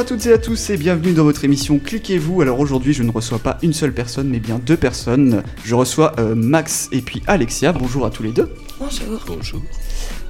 Bonjour 0.00 0.14
à 0.14 0.16
toutes 0.16 0.26
et 0.28 0.32
à 0.32 0.38
tous 0.38 0.70
et 0.70 0.78
bienvenue 0.78 1.12
dans 1.12 1.24
votre 1.24 1.44
émission 1.44 1.78
Cliquez-vous. 1.78 2.40
Alors 2.40 2.58
aujourd'hui 2.58 2.94
je 2.94 3.02
ne 3.02 3.10
reçois 3.10 3.38
pas 3.38 3.58
une 3.60 3.74
seule 3.74 3.92
personne 3.92 4.30
mais 4.30 4.40
bien 4.40 4.58
deux 4.58 4.78
personnes. 4.78 5.42
Je 5.62 5.74
reçois 5.74 6.14
euh, 6.18 6.34
Max 6.34 6.88
et 6.90 7.02
puis 7.02 7.22
Alexia. 7.26 7.72
Bonjour 7.72 8.06
à 8.06 8.10
tous 8.10 8.22
les 8.22 8.32
deux. 8.32 8.50
Bonjour. 8.78 9.20
Bonjour. 9.26 9.62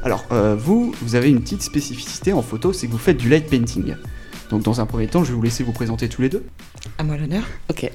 Alors 0.03 0.25
euh, 0.33 0.57
vous, 0.59 0.93
vous 1.01 1.15
avez 1.15 1.29
une 1.29 1.41
petite 1.41 1.63
spécificité 1.63 2.33
en 2.33 2.43
photo, 2.43 2.73
c'est 2.73 2.89
que 2.89 2.93
vous 2.93 2.99
faites 2.99 3.17
du 3.17 3.29
light 3.29 3.49
painting. 3.49 3.95
Donc 4.51 4.63
dans 4.63 4.81
un 4.81 4.87
premier 4.87 5.07
temps, 5.07 5.23
je 5.23 5.31
vais 5.31 5.37
vous 5.37 5.43
laisser 5.43 5.63
vous 5.63 5.73
présenter 5.73 6.09
tous 6.09 6.23
les 6.23 6.29
deux. 6.29 6.45
À 6.99 7.05
moi 7.05 7.17
l'honneur 7.17 7.45
Ok. 7.71 7.91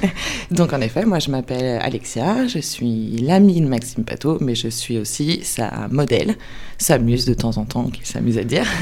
Donc 0.50 0.72
en 0.72 0.80
effet, 0.80 1.04
moi 1.06 1.20
je 1.20 1.30
m'appelle 1.30 1.80
Alexia, 1.80 2.48
je 2.48 2.58
suis 2.58 3.18
l'amie 3.18 3.60
de 3.60 3.68
Maxime 3.68 4.04
Pato, 4.04 4.38
mais 4.40 4.56
je 4.56 4.66
suis 4.66 4.98
aussi 4.98 5.40
sa 5.44 5.86
modèle, 5.88 6.36
sa 6.78 6.98
muse 6.98 7.26
de 7.26 7.34
temps 7.34 7.56
en 7.58 7.64
temps, 7.64 7.84
qui 7.84 8.04
s'amuse 8.04 8.38
à 8.38 8.44
dire. 8.44 8.66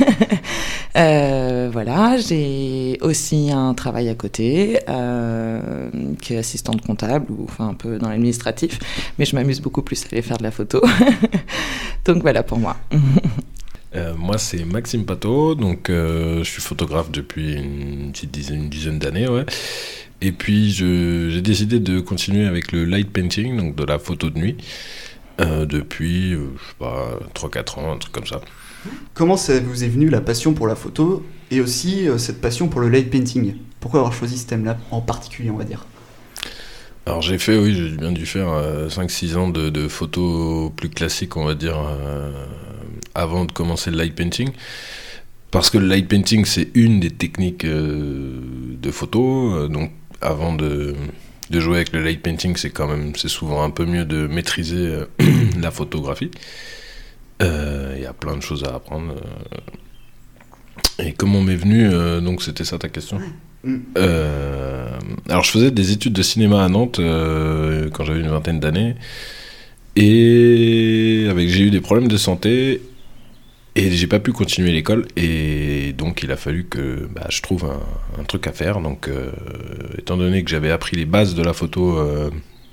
Euh, 0.96 1.68
voilà, 1.70 2.16
j'ai 2.16 2.98
aussi 3.02 3.52
un 3.52 3.72
travail 3.74 4.08
à 4.08 4.14
côté, 4.14 4.80
euh, 4.88 5.90
qui 6.20 6.34
est 6.34 6.38
assistante 6.38 6.80
comptable, 6.80 7.26
ou 7.30 7.44
enfin 7.44 7.68
un 7.68 7.74
peu 7.74 7.98
dans 7.98 8.08
l'administratif, 8.08 8.80
mais 9.16 9.24
je 9.24 9.36
m'amuse 9.36 9.60
beaucoup 9.60 9.82
plus 9.82 10.02
à 10.04 10.06
aller 10.10 10.22
faire 10.22 10.38
de 10.38 10.42
la 10.42 10.50
photo. 10.50 10.82
Donc 12.04 12.22
voilà 12.22 12.42
pour 12.42 12.58
moi. 12.58 12.76
Euh, 13.94 14.14
moi, 14.16 14.36
c'est 14.38 14.64
Maxime 14.64 15.06
Pato, 15.06 15.54
donc 15.54 15.88
euh, 15.88 16.44
je 16.44 16.50
suis 16.50 16.60
photographe 16.60 17.10
depuis 17.10 17.54
une 17.54 18.12
petite 18.12 18.30
dizaine, 18.30 18.64
une 18.64 18.68
dizaine 18.68 18.98
d'années, 18.98 19.28
ouais. 19.28 19.46
Et 20.20 20.32
puis, 20.32 20.70
j'ai 20.70 21.40
décidé 21.40 21.78
de 21.78 22.00
continuer 22.00 22.46
avec 22.46 22.72
le 22.72 22.84
light 22.84 23.10
painting, 23.10 23.56
donc 23.56 23.76
de 23.76 23.84
la 23.84 23.98
photo 23.98 24.30
de 24.30 24.38
nuit, 24.38 24.56
euh, 25.40 25.64
depuis, 25.64 26.32
je 26.32 26.38
sais 26.38 26.74
pas, 26.78 27.18
3-4 27.34 27.78
ans, 27.78 27.92
un 27.92 27.98
truc 27.98 28.12
comme 28.12 28.26
ça. 28.26 28.40
Comment 29.14 29.36
ça 29.36 29.58
vous 29.60 29.84
est 29.84 29.88
venu 29.88 30.08
la 30.08 30.20
passion 30.20 30.54
pour 30.54 30.66
la 30.66 30.74
photo 30.74 31.24
et 31.50 31.60
aussi 31.60 32.08
cette 32.18 32.40
passion 32.40 32.68
pour 32.68 32.80
le 32.80 32.88
light 32.88 33.10
painting? 33.10 33.54
Pourquoi 33.80 34.00
avoir 34.00 34.12
choisi 34.12 34.38
ce 34.38 34.46
thème-là 34.48 34.76
en 34.90 35.00
particulier, 35.00 35.50
on 35.50 35.56
va 35.56 35.64
dire? 35.64 35.86
Alors, 37.06 37.22
j'ai 37.22 37.38
fait, 37.38 37.56
oui, 37.56 37.74
j'ai 37.74 37.96
bien 37.96 38.12
dû 38.12 38.26
faire 38.26 38.48
5-6 38.88 39.36
ans 39.36 39.48
de, 39.48 39.70
de 39.70 39.88
photos 39.88 40.72
plus 40.76 40.90
classiques, 40.90 41.36
on 41.36 41.44
va 41.44 41.54
dire, 41.54 41.76
avant 43.14 43.44
de 43.44 43.52
commencer 43.52 43.90
le 43.90 43.96
light 43.98 44.14
painting. 44.14 44.50
Parce 45.50 45.70
que 45.70 45.78
le 45.78 45.86
light 45.86 46.06
painting, 46.08 46.44
c'est 46.44 46.68
une 46.74 47.00
des 47.00 47.10
techniques 47.10 47.64
euh, 47.64 48.40
de 48.80 48.90
photo. 48.90 49.54
euh, 49.54 49.68
donc, 49.68 49.90
avant 50.20 50.52
de, 50.54 50.94
de 51.50 51.60
jouer 51.60 51.76
avec 51.76 51.92
le 51.92 52.02
light 52.02 52.22
painting, 52.22 52.56
c'est 52.56 52.70
quand 52.70 52.86
même, 52.86 53.14
c'est 53.16 53.28
souvent 53.28 53.62
un 53.62 53.70
peu 53.70 53.86
mieux 53.86 54.04
de 54.04 54.26
maîtriser 54.26 54.76
euh, 54.76 55.06
la 55.60 55.70
photographie. 55.70 56.30
Euh, 57.42 57.94
Il 57.96 58.02
y 58.02 58.06
a 58.06 58.12
plein 58.12 58.36
de 58.36 58.42
choses 58.42 58.64
à 58.64 58.74
apprendre. 58.74 59.14
Et 60.98 61.12
comment 61.12 61.40
m'est 61.40 61.56
venu, 61.56 61.88
euh, 61.88 62.20
donc 62.20 62.42
c'était 62.42 62.64
ça 62.64 62.78
ta 62.78 62.88
question 62.88 63.20
Mm. 63.64 63.76
Euh, 63.98 64.88
Alors, 65.28 65.42
je 65.42 65.50
faisais 65.50 65.72
des 65.72 65.90
études 65.90 66.12
de 66.12 66.22
cinéma 66.22 66.64
à 66.64 66.68
Nantes 66.68 67.00
quand 67.92 68.04
j'avais 68.04 68.20
une 68.20 68.28
vingtaine 68.28 68.60
d'années. 68.60 68.94
Et 69.96 71.26
avec, 71.28 71.48
j'ai 71.48 71.64
eu 71.64 71.70
des 71.70 71.80
problèmes 71.80 72.06
de 72.06 72.16
santé 72.16 72.80
et 73.78 73.92
j'ai 73.92 74.08
pas 74.08 74.18
pu 74.18 74.32
continuer 74.32 74.72
l'école 74.72 75.06
et 75.16 75.94
donc 75.96 76.24
il 76.24 76.32
a 76.32 76.36
fallu 76.36 76.64
que 76.64 77.08
bah, 77.14 77.26
je 77.30 77.40
trouve 77.42 77.64
un, 78.18 78.24
truc 78.24 78.48
à 78.48 78.52
faire. 78.52 78.80
Donc 78.80 79.06
euh, 79.06 79.30
étant 79.96 80.16
donné 80.16 80.42
que 80.42 80.50
j'avais 80.50 80.72
appris 80.72 80.96
les 80.96 81.04
bases 81.04 81.36
de 81.36 81.44
la 81.44 81.52
photo, 81.52 81.96
euh, 81.96 82.28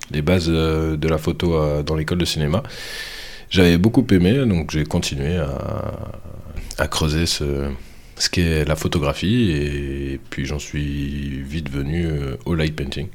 les 0.09 0.23
bases 0.23 0.47
euh, 0.49 0.97
de 0.97 1.07
la 1.07 1.19
photo 1.19 1.83
dans 1.83 1.93
l'école 1.95 2.17
de 2.17 2.25
cinéma, 2.25 2.63
j'avais 3.51 3.77
beaucoup 3.77 4.05
aimé 4.09 4.33
donc 4.47 4.71
j'ai 4.71 4.83
continué 4.83 5.37
à, 6.79 6.87
creuser 6.87 7.27
ce, 7.27 7.69
qu'est 8.31 8.65
la 8.65 8.75
photographie 8.75 9.51
et 9.51 10.19
puis 10.31 10.45
j'en 10.45 10.59
suis 10.59 11.43
vite 11.43 11.69
venu 11.69 12.07
au 12.45 12.55
light 12.55 12.75
painting. 12.75 13.07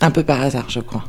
Un 0.00 0.10
peu 0.10 0.24
par 0.24 0.40
hasard, 0.40 0.70
je 0.70 0.80
crois. 0.80 1.04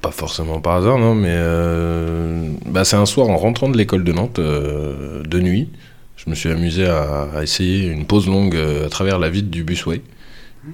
Pas 0.00 0.10
forcément 0.10 0.60
par 0.60 0.76
hasard, 0.76 0.98
non, 0.98 1.14
mais 1.14 1.32
euh, 1.32 2.48
bah, 2.66 2.84
c'est 2.84 2.96
un 2.96 3.06
soir 3.06 3.28
en 3.28 3.36
rentrant 3.36 3.68
de 3.68 3.76
l'école 3.76 4.04
de 4.04 4.12
Nantes, 4.12 4.38
euh, 4.38 5.22
de 5.22 5.40
nuit. 5.40 5.68
Je 6.16 6.30
me 6.30 6.34
suis 6.34 6.48
amusé 6.48 6.86
à, 6.86 7.28
essayer 7.42 7.86
une 7.86 8.06
pause 8.06 8.26
longue 8.26 8.56
euh, 8.56 8.86
à 8.86 8.88
travers 8.88 9.18
la 9.18 9.28
vitre 9.28 9.50
du 9.50 9.62
busway. 9.62 10.00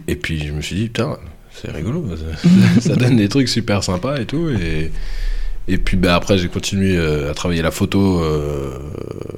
Et 0.06 0.14
puis 0.14 0.46
je 0.46 0.52
me 0.52 0.60
suis 0.60 0.76
dit, 0.76 0.84
putain, 0.84 1.18
c'est 1.50 1.72
rigolo, 1.72 2.04
ça, 2.80 2.94
donne 2.94 3.16
des 3.16 3.28
trucs 3.28 3.48
super 3.48 3.82
sympas 3.82 4.18
et 4.20 4.26
tout. 4.26 4.48
Et, 4.50 4.92
et 5.66 5.78
puis 5.78 5.96
bah, 5.96 6.14
après, 6.14 6.38
j'ai 6.38 6.48
continué 6.48 6.96
à 6.98 7.34
travailler 7.34 7.62
la 7.62 7.72
photo. 7.72 8.22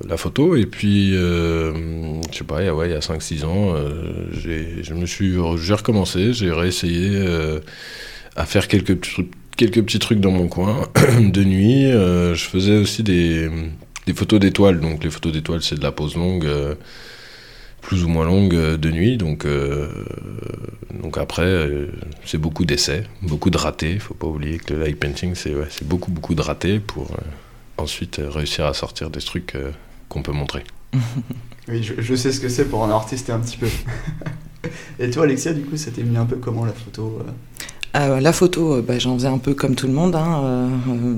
la 0.07 0.17
photo 0.19 0.55
et 0.55 0.67
puis, 0.67 1.13
je 1.13 2.13
sais 2.33 2.45
pas, 2.45 2.61
il 2.63 2.67
y 2.67 2.69
a, 2.69 2.75
ouais, 2.75 2.91
y 2.91 2.95
a 2.95 3.01
5-6 3.01 3.45
ans, 3.45 3.75
j'ai- 4.33 4.83
je 4.83 4.93
me 4.93 5.07
suis, 5.07 5.35
j'ai 5.57 5.75
recommencé, 5.75 6.35
j'ai 6.35 6.51
réessayé 6.51 7.23
à 8.37 8.45
faire 8.45 8.69
quelques 8.69 8.97
petits 8.97 9.13
trucs 9.13 9.31
quelques 9.57 9.83
petits 9.83 9.99
trucs 9.99 10.21
dans 10.21 10.31
mon 10.31 10.49
coin 10.49 10.89
de 11.21 11.45
nuit. 11.45 11.87
euh, 11.87 12.35
je 12.35 12.45
faisais 12.45 12.77
aussi 12.77 13.03
des, 13.03 13.51
photos 14.15 14.41
d'étoiles. 14.41 14.81
Donc 14.81 15.05
les 15.05 15.11
photos 15.11 15.33
d'étoiles, 15.33 15.63
c'est 15.63 15.77
de 15.77 15.83
la 15.83 15.93
pose 15.93 16.17
longue, 16.17 16.47
euh, 16.47 16.75
plus 17.81 18.05
ou 18.05 18.09
moins 18.09 18.25
longue 18.25 18.55
euh, 18.55 18.77
de 18.77 18.91
nuit. 18.91 19.17
Donc, 19.17 19.47
donc 21.03 21.19
après, 21.19 21.69
c'est 22.25 22.39
beaucoup 22.39 22.65
d'essais, 22.65 23.05
beaucoup 23.23 23.51
de 23.51 23.59
ratés. 23.59 23.99
Faut 23.99 24.15
pas 24.15 24.27
oublier 24.27 24.59
que 24.59 24.75
le 24.75 24.81
light 24.81 24.99
painting, 24.99 25.35
c'est 25.35 25.55
beaucoup 25.85 26.11
beaucoup 26.11 26.35
de 26.35 26.43
ratés 26.43 26.81
pour 26.81 27.17
ensuite 27.79 28.21
réussir 28.23 28.67
à 28.67 28.75
sortir 28.75 29.11
des 29.11 29.21
trucs 29.21 29.57
qu'on 30.09 30.23
peut 30.23 30.33
montrer. 30.33 30.65
Oui, 31.69 31.81
je, 31.81 32.15
sais 32.17 32.33
ce 32.33 32.41
que 32.41 32.49
c'est 32.49 32.65
pour 32.65 32.81
en 32.81 32.87
avoir 32.87 33.07
testé 33.07 33.31
un 33.31 33.39
petit 33.39 33.57
peu. 33.57 33.69
et 34.99 35.09
toi, 35.11 35.23
Alexia, 35.23 35.53
du 35.53 35.63
coup, 35.63 35.77
ça 35.77 35.93
t'est 35.93 36.03
venu 36.03 36.19
un 36.19 36.25
peu 36.25 36.35
comment 36.35 36.65
la 36.65 36.73
photo 36.73 37.23
euh 37.97 38.21
la 38.21 38.33
photo, 38.33 38.77
euh, 38.77 38.83
bah, 38.83 38.99
j'en 38.99 39.15
faisais 39.17 39.29
un 39.29 39.39
peu 39.39 39.55
comme 39.55 39.75
tout 39.75 39.87
le 39.87 39.93
monde. 39.93 40.15
hein, 40.17 40.43
euh, 40.45 41.15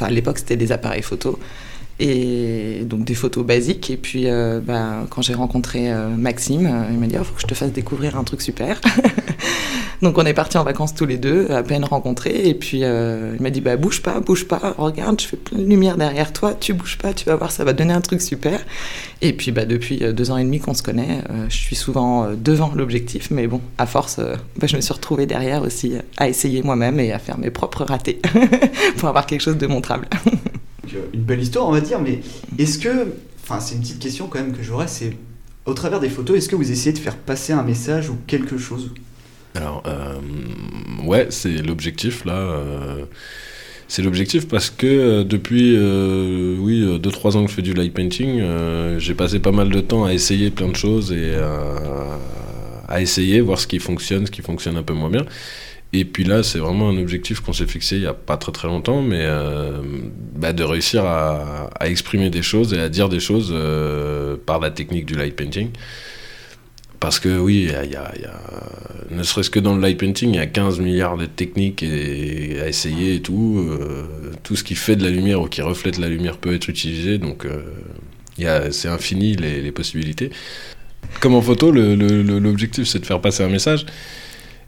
à 0.00 0.10
l'époque, 0.10 0.38
c'était 0.38 0.56
des 0.56 0.72
appareils 0.72 1.02
photo. 1.02 1.38
Et 1.98 2.82
donc 2.86 3.04
des 3.04 3.14
photos 3.14 3.44
basiques. 3.44 3.90
Et 3.90 3.98
puis, 3.98 4.26
bah, 4.64 5.06
quand 5.10 5.20
j'ai 5.20 5.34
rencontré 5.34 5.92
Maxime, 6.16 6.86
il 6.90 6.98
m'a 6.98 7.06
dit 7.06 7.14
il 7.14 7.24
faut 7.24 7.34
que 7.34 7.42
je 7.42 7.46
te 7.46 7.54
fasse 7.54 7.72
découvrir 7.72 8.16
un 8.16 8.24
truc 8.24 8.40
super. 8.40 8.80
donc, 10.02 10.16
on 10.16 10.24
est 10.24 10.32
partis 10.32 10.56
en 10.56 10.64
vacances 10.64 10.94
tous 10.94 11.04
les 11.04 11.18
deux, 11.18 11.50
à 11.50 11.62
peine 11.62 11.84
rencontrés. 11.84 12.48
Et 12.48 12.54
puis, 12.54 12.84
euh, 12.84 13.34
il 13.36 13.42
m'a 13.42 13.50
dit 13.50 13.60
bah, 13.60 13.76
bouge 13.76 14.00
pas, 14.00 14.20
bouge 14.20 14.46
pas, 14.46 14.74
regarde, 14.78 15.20
je 15.20 15.26
fais 15.26 15.36
plein 15.36 15.58
de 15.58 15.64
lumière 15.64 15.98
derrière 15.98 16.32
toi, 16.32 16.54
tu 16.54 16.72
bouges 16.72 16.96
pas, 16.96 17.12
tu 17.12 17.26
vas 17.26 17.36
voir, 17.36 17.52
ça 17.52 17.64
va 17.64 17.74
donner 17.74 17.92
un 17.92 18.00
truc 18.00 18.22
super. 18.22 18.60
Et 19.20 19.34
puis, 19.34 19.52
bah, 19.52 19.66
depuis 19.66 20.02
euh, 20.02 20.12
deux 20.12 20.30
ans 20.30 20.38
et 20.38 20.44
demi 20.44 20.58
qu'on 20.58 20.72
se 20.72 20.82
connaît, 20.82 21.22
euh, 21.28 21.46
je 21.50 21.56
suis 21.56 21.76
souvent 21.76 22.30
devant 22.32 22.72
l'objectif. 22.74 23.30
Mais 23.30 23.46
bon, 23.46 23.60
à 23.76 23.84
force, 23.84 24.18
bah, 24.56 24.66
je 24.66 24.76
me 24.76 24.80
suis 24.80 24.94
retrouvée 24.94 25.26
derrière 25.26 25.62
aussi 25.62 25.94
à 26.16 26.28
essayer 26.28 26.62
moi-même 26.62 26.98
et 26.98 27.12
à 27.12 27.18
faire 27.18 27.36
mes 27.36 27.50
propres 27.50 27.84
ratés 27.84 28.20
pour 28.96 29.08
avoir 29.08 29.26
quelque 29.26 29.42
chose 29.42 29.58
de 29.58 29.66
montrable. 29.66 30.08
Une 31.12 31.22
belle 31.22 31.42
histoire, 31.42 31.68
on 31.68 31.72
va 31.72 31.80
dire, 31.80 32.00
mais 32.00 32.20
est-ce 32.58 32.78
que. 32.78 33.12
Enfin, 33.42 33.60
c'est 33.60 33.74
une 33.74 33.80
petite 33.80 33.98
question 33.98 34.28
quand 34.28 34.38
même 34.38 34.52
que 34.52 34.62
j'aurais, 34.62 34.88
c'est. 34.88 35.16
Au 35.66 35.74
travers 35.74 36.00
des 36.00 36.08
photos, 36.08 36.38
est-ce 36.38 36.48
que 36.48 36.56
vous 36.56 36.72
essayez 36.72 36.92
de 36.92 36.98
faire 36.98 37.16
passer 37.16 37.52
un 37.52 37.62
message 37.62 38.08
ou 38.08 38.16
quelque 38.26 38.56
chose? 38.56 38.90
Alors, 39.54 39.82
euh, 39.86 40.20
ouais, 41.04 41.26
c'est 41.30 41.62
l'objectif 41.62 42.24
là. 42.24 42.34
euh, 42.34 43.04
c'est 43.88 44.02
l'objectif 44.02 44.46
parce 44.46 44.70
que 44.70 44.86
euh, 44.86 45.24
depuis, 45.24 45.76
oui, 46.60 46.84
2-3 47.00 47.36
ans 47.36 47.44
que 47.44 47.50
je 47.50 47.56
fais 47.56 47.62
du 47.62 47.74
light 47.74 47.92
painting, 47.92 48.40
j'ai 48.98 49.14
passé 49.14 49.40
pas 49.40 49.52
mal 49.52 49.68
de 49.70 49.80
temps 49.80 50.04
à 50.04 50.12
essayer 50.12 50.50
plein 50.50 50.68
de 50.68 50.76
choses 50.76 51.12
et 51.12 51.34
à, 52.88 53.00
essayer, 53.00 53.40
voir 53.40 53.58
ce 53.58 53.66
qui 53.66 53.78
fonctionne, 53.78 54.26
ce 54.26 54.30
qui 54.30 54.42
fonctionne 54.42 54.76
un 54.76 54.82
peu 54.82 54.94
moins 54.94 55.10
bien. 55.10 55.24
Et 55.92 56.04
puis 56.04 56.22
là, 56.22 56.44
c'est 56.44 56.60
vraiment 56.60 56.88
un 56.88 56.98
objectif 56.98 57.40
qu'on 57.40 57.52
s'est 57.52 57.66
fixé 57.66 57.96
il 57.96 58.02
y 58.02 58.06
a 58.06 58.14
pas 58.14 58.36
très 58.36 58.52
très 58.52 58.68
longtemps, 58.68 59.02
mais 59.02 59.26
bah, 60.36 60.52
de 60.52 60.62
réussir 60.62 61.04
à, 61.04 61.70
exprimer 61.80 62.30
des 62.30 62.42
choses 62.42 62.72
et 62.74 62.78
à 62.78 62.88
dire 62.88 63.08
des 63.08 63.20
choses 63.20 63.52
par 64.46 64.60
la 64.60 64.70
technique 64.70 65.06
du 65.06 65.16
light 65.16 65.34
painting. 65.34 65.70
Parce 67.00 67.18
que 67.18 67.38
oui, 67.38 67.70
y 67.72 67.96
a, 67.96 68.12
ne 69.10 69.22
serait-ce 69.22 69.48
que 69.48 69.58
dans 69.58 69.74
le 69.74 69.80
light 69.80 69.98
painting, 69.98 70.30
il 70.30 70.36
y 70.36 70.38
a 70.40 70.46
15 70.46 70.80
milliards 70.80 71.16
de 71.16 71.24
techniques 71.24 71.82
et, 71.82 72.60
à 72.60 72.68
essayer 72.68 73.14
et 73.16 73.20
tout. 73.20 73.66
euh, 73.68 74.32
tout 74.42 74.54
ce 74.54 74.62
qui 74.62 74.74
fait 74.74 74.96
de 74.96 75.02
la 75.02 75.10
lumière 75.10 75.40
ou 75.40 75.46
qui 75.46 75.62
reflète 75.62 75.98
la 75.98 76.08
lumière 76.08 76.36
peut 76.36 76.54
être 76.54 76.68
utilisé, 76.68 77.18
donc 77.18 77.46
euh, 77.46 78.70
c'est 78.70 78.88
infini 78.88 79.34
les, 79.34 79.72
possibilités. 79.72 80.30
Comme 81.20 81.34
en 81.34 81.42
photo, 81.42 81.72
l'objectif 81.72 82.86
c'est 82.86 83.00
de 83.00 83.06
faire 83.06 83.20
passer 83.20 83.42
un 83.42 83.48
message. 83.48 83.86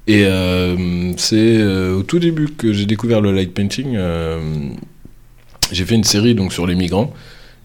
Et 0.07 0.25
euh, 0.25 1.13
c'est 1.19 1.63
au 1.63 2.03
tout 2.03 2.19
début 2.19 2.49
que 2.49 2.73
j'ai 2.73 2.87
découvert 2.87 3.21
le 3.21 3.33
light 3.33 3.53
painting. 3.53 3.99
j'ai 5.71 5.85
fait 5.85 5.95
une 5.95 6.05
série 6.05 6.35
donc 6.35 6.53
sur 6.53 6.67
les 6.67 6.75
migrants 6.75 7.15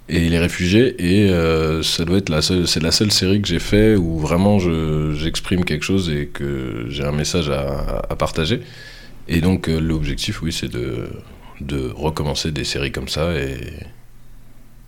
et 0.10 0.30
les 0.30 0.40
réfugiés 0.40 0.96
et 1.00 1.30
euh, 1.32 1.84
ça 1.84 2.06
doit 2.06 2.18
être 2.18 2.30
la 2.30 2.42
seule 2.42 2.68
c'est 2.68 2.82
la 2.82 2.92
seule 2.92 3.12
série 3.12 3.42
que 3.42 3.48
j'ai 3.48 3.60
fait 3.60 3.96
où 3.96 4.20
vraiment 4.20 4.58
je- 4.60 5.14
j'exprime 5.14 5.66
quelque 5.66 5.84
chose 5.84 6.10
et 6.10 6.28
que 6.28 6.86
j'ai 6.90 7.04
un 7.04 7.12
message 7.12 7.50
à, 7.50 8.06
à 8.10 8.16
partager 8.16 8.62
et 9.28 9.42
donc 9.42 9.68
euh, 9.68 9.80
l'objectif 9.80 10.42
oui 10.42 10.54
c'est 10.54 10.70
de 10.72 11.10
de 11.60 11.92
recommencer 11.96 12.52
des 12.52 12.64
séries 12.64 12.92
comme 12.92 13.08
ça 13.10 13.34
et 13.38 13.58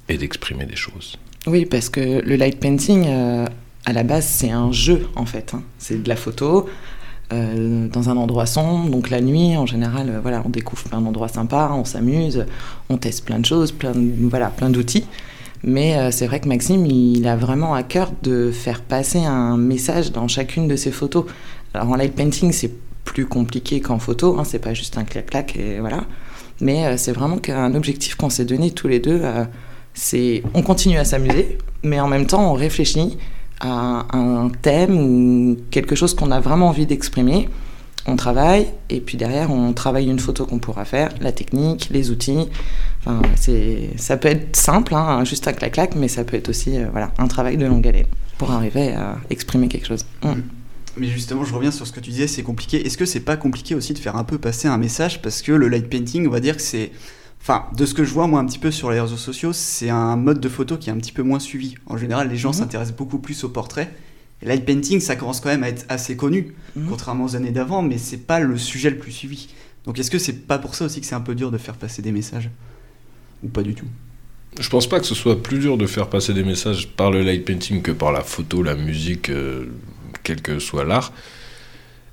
et 0.07 0.17
d'exprimer 0.17 0.65
des 0.65 0.75
choses 0.75 1.17
Oui, 1.47 1.65
parce 1.65 1.87
que 1.89 2.21
le 2.21 2.35
light 2.35 2.59
painting, 2.59 3.05
euh, 3.07 3.45
à 3.85 3.93
la 3.93 4.03
base, 4.03 4.25
c'est 4.27 4.49
un 4.49 4.71
jeu 4.71 5.05
en 5.15 5.25
fait. 5.27 5.53
Hein. 5.53 5.61
C'est 5.77 6.01
de 6.01 6.09
la 6.09 6.15
photo 6.15 6.67
euh, 7.31 7.87
dans 7.87 8.09
un 8.09 8.17
endroit 8.17 8.47
sombre. 8.47 8.89
Donc 8.89 9.11
la 9.11 9.21
nuit, 9.21 9.55
en 9.55 9.67
général, 9.67 10.09
euh, 10.09 10.19
voilà, 10.19 10.41
on 10.45 10.49
découvre 10.49 10.83
plein 10.85 10.99
d'endroits 10.99 11.27
sympas, 11.27 11.71
on 11.73 11.85
s'amuse, 11.85 12.45
on 12.89 12.97
teste 12.97 13.23
plein 13.23 13.37
de 13.37 13.45
choses, 13.45 13.71
plein, 13.71 13.93
voilà, 14.21 14.47
plein 14.47 14.71
d'outils. 14.71 15.05
Mais 15.63 15.95
euh, 15.95 16.09
c'est 16.09 16.25
vrai 16.25 16.39
que 16.39 16.47
Maxime, 16.47 16.87
il 16.87 17.27
a 17.27 17.35
vraiment 17.35 17.75
à 17.75 17.83
cœur 17.83 18.11
de 18.23 18.49
faire 18.49 18.81
passer 18.81 19.19
un 19.19 19.57
message 19.57 20.11
dans 20.11 20.27
chacune 20.27 20.67
de 20.67 20.75
ses 20.75 20.89
photos. 20.89 21.25
Alors 21.75 21.89
en 21.89 21.97
light 21.97 22.15
painting, 22.15 22.51
c'est 22.51 22.71
plus 23.03 23.27
compliqué 23.27 23.79
qu'en 23.79 23.99
photo, 23.99 24.39
hein, 24.39 24.43
c'est 24.43 24.57
pas 24.57 24.73
juste 24.73 24.97
un 24.97 25.03
clac-clac 25.03 25.55
et 25.55 25.79
voilà. 25.79 26.05
Mais 26.61 26.97
c'est 26.97 27.11
vraiment 27.11 27.37
qu'un 27.37 27.75
objectif 27.75 28.15
qu'on 28.15 28.31
s'est 28.31 28.43
donné 28.43 28.71
tous 28.71 28.87
les 28.87 28.99
deux, 28.99 29.21
c'est 29.93 30.43
on 30.53 30.61
continue 30.61 30.97
à 30.97 31.05
s'amuser, 31.05 31.57
mais 31.83 31.99
en 31.99 32.07
même 32.07 32.25
temps 32.25 32.51
on 32.51 32.53
réfléchit 32.53 33.17
à 33.59 34.05
un 34.15 34.49
thème 34.61 34.97
ou 34.97 35.57
quelque 35.71 35.95
chose 35.95 36.13
qu'on 36.13 36.31
a 36.31 36.39
vraiment 36.39 36.69
envie 36.69 36.85
d'exprimer. 36.85 37.49
On 38.05 38.15
travaille 38.15 38.67
et 38.89 39.01
puis 39.01 39.17
derrière 39.17 39.51
on 39.51 39.73
travaille 39.73 40.09
une 40.09 40.19
photo 40.19 40.45
qu'on 40.45 40.59
pourra 40.59 40.85
faire, 40.85 41.09
la 41.21 41.31
technique, 41.31 41.89
les 41.91 42.11
outils. 42.11 42.47
Enfin, 43.01 43.21
c'est, 43.35 43.91
ça 43.97 44.17
peut 44.17 44.29
être 44.29 44.55
simple, 44.55 44.95
hein, 44.95 45.23
juste 45.25 45.47
un 45.47 45.53
clac-clac, 45.53 45.95
mais 45.95 46.07
ça 46.07 46.23
peut 46.23 46.37
être 46.37 46.49
aussi 46.49 46.77
euh, 46.77 46.87
voilà, 46.91 47.11
un 47.17 47.27
travail 47.27 47.57
de 47.57 47.65
longue 47.65 47.87
haleine 47.87 48.07
pour 48.37 48.51
arriver 48.51 48.93
à 48.93 49.17
exprimer 49.29 49.67
quelque 49.67 49.87
chose. 49.87 50.05
Mm. 50.23 50.41
Mais 50.97 51.07
justement, 51.07 51.45
je 51.45 51.53
reviens 51.53 51.71
sur 51.71 51.87
ce 51.87 51.91
que 51.91 51.99
tu 51.99 52.09
disais, 52.09 52.27
c'est 52.27 52.43
compliqué. 52.43 52.85
Est-ce 52.85 52.97
que 52.97 53.05
c'est 53.05 53.21
pas 53.21 53.37
compliqué 53.37 53.75
aussi 53.75 53.93
de 53.93 53.99
faire 53.99 54.15
un 54.17 54.23
peu 54.23 54.37
passer 54.37 54.67
un 54.67 54.77
message? 54.77 55.21
Parce 55.21 55.41
que 55.41 55.51
le 55.51 55.69
light 55.69 55.87
painting, 55.87 56.27
on 56.27 56.31
va 56.31 56.39
dire 56.39 56.57
que 56.57 56.61
c'est 56.61 56.91
Enfin, 57.41 57.65
de 57.75 57.85
ce 57.85 57.93
que 57.93 58.03
je 58.03 58.13
vois 58.13 58.27
moi 58.27 58.39
un 58.39 58.45
petit 58.45 58.59
peu 58.59 58.69
sur 58.69 58.91
les 58.91 58.99
réseaux 58.99 59.17
sociaux, 59.17 59.53
c'est 59.53 59.89
un 59.89 60.15
mode 60.15 60.39
de 60.39 60.49
photo 60.49 60.77
qui 60.77 60.89
est 60.89 60.93
un 60.93 60.97
petit 60.97 61.11
peu 61.11 61.23
moins 61.23 61.39
suivi. 61.39 61.75
En 61.85 61.97
général, 61.97 62.29
les 62.29 62.37
gens 62.37 62.49
mhm. 62.49 62.55
s'intéressent 62.55 62.95
beaucoup 62.95 63.19
plus 63.19 63.43
au 63.43 63.49
portrait. 63.49 63.91
Et 64.41 64.45
light 64.45 64.65
painting, 64.65 64.99
ça 64.99 65.15
commence 65.15 65.39
quand 65.39 65.49
même 65.49 65.63
à 65.63 65.69
être 65.69 65.85
assez 65.89 66.15
connu, 66.15 66.53
mhm. 66.75 66.87
contrairement 66.89 67.25
aux 67.25 67.35
années 67.35 67.51
d'avant, 67.51 67.81
mais 67.81 67.97
c'est 67.97 68.25
pas 68.25 68.39
le 68.39 68.57
sujet 68.57 68.89
le 68.89 68.97
plus 68.97 69.11
suivi. 69.11 69.49
Donc 69.85 69.99
est-ce 69.99 70.11
que 70.11 70.19
c'est 70.19 70.45
pas 70.47 70.59
pour 70.59 70.75
ça 70.75 70.85
aussi 70.85 70.99
que 70.99 71.07
c'est 71.07 71.15
un 71.15 71.21
peu 71.21 71.35
dur 71.35 71.51
de 71.51 71.57
faire 71.57 71.75
passer 71.75 72.01
des 72.01 72.11
messages? 72.11 72.49
Ou 73.43 73.47
pas 73.47 73.63
du 73.63 73.73
tout? 73.73 73.87
Je 74.59 74.69
pense 74.69 74.87
pas 74.87 74.99
que 74.99 75.05
ce 75.05 75.15
soit 75.15 75.41
plus 75.41 75.59
dur 75.59 75.77
de 75.77 75.85
faire 75.85 76.09
passer 76.09 76.33
des 76.33 76.43
messages 76.43 76.89
par 76.89 77.11
le 77.11 77.21
light 77.21 77.45
painting 77.45 77.81
que 77.81 77.91
par 77.91 78.11
la 78.11 78.21
photo, 78.21 78.63
la 78.63 78.75
musique, 78.75 79.29
euh, 79.29 79.67
quel 80.23 80.41
que 80.41 80.59
soit 80.59 80.83
l'art. 80.83 81.13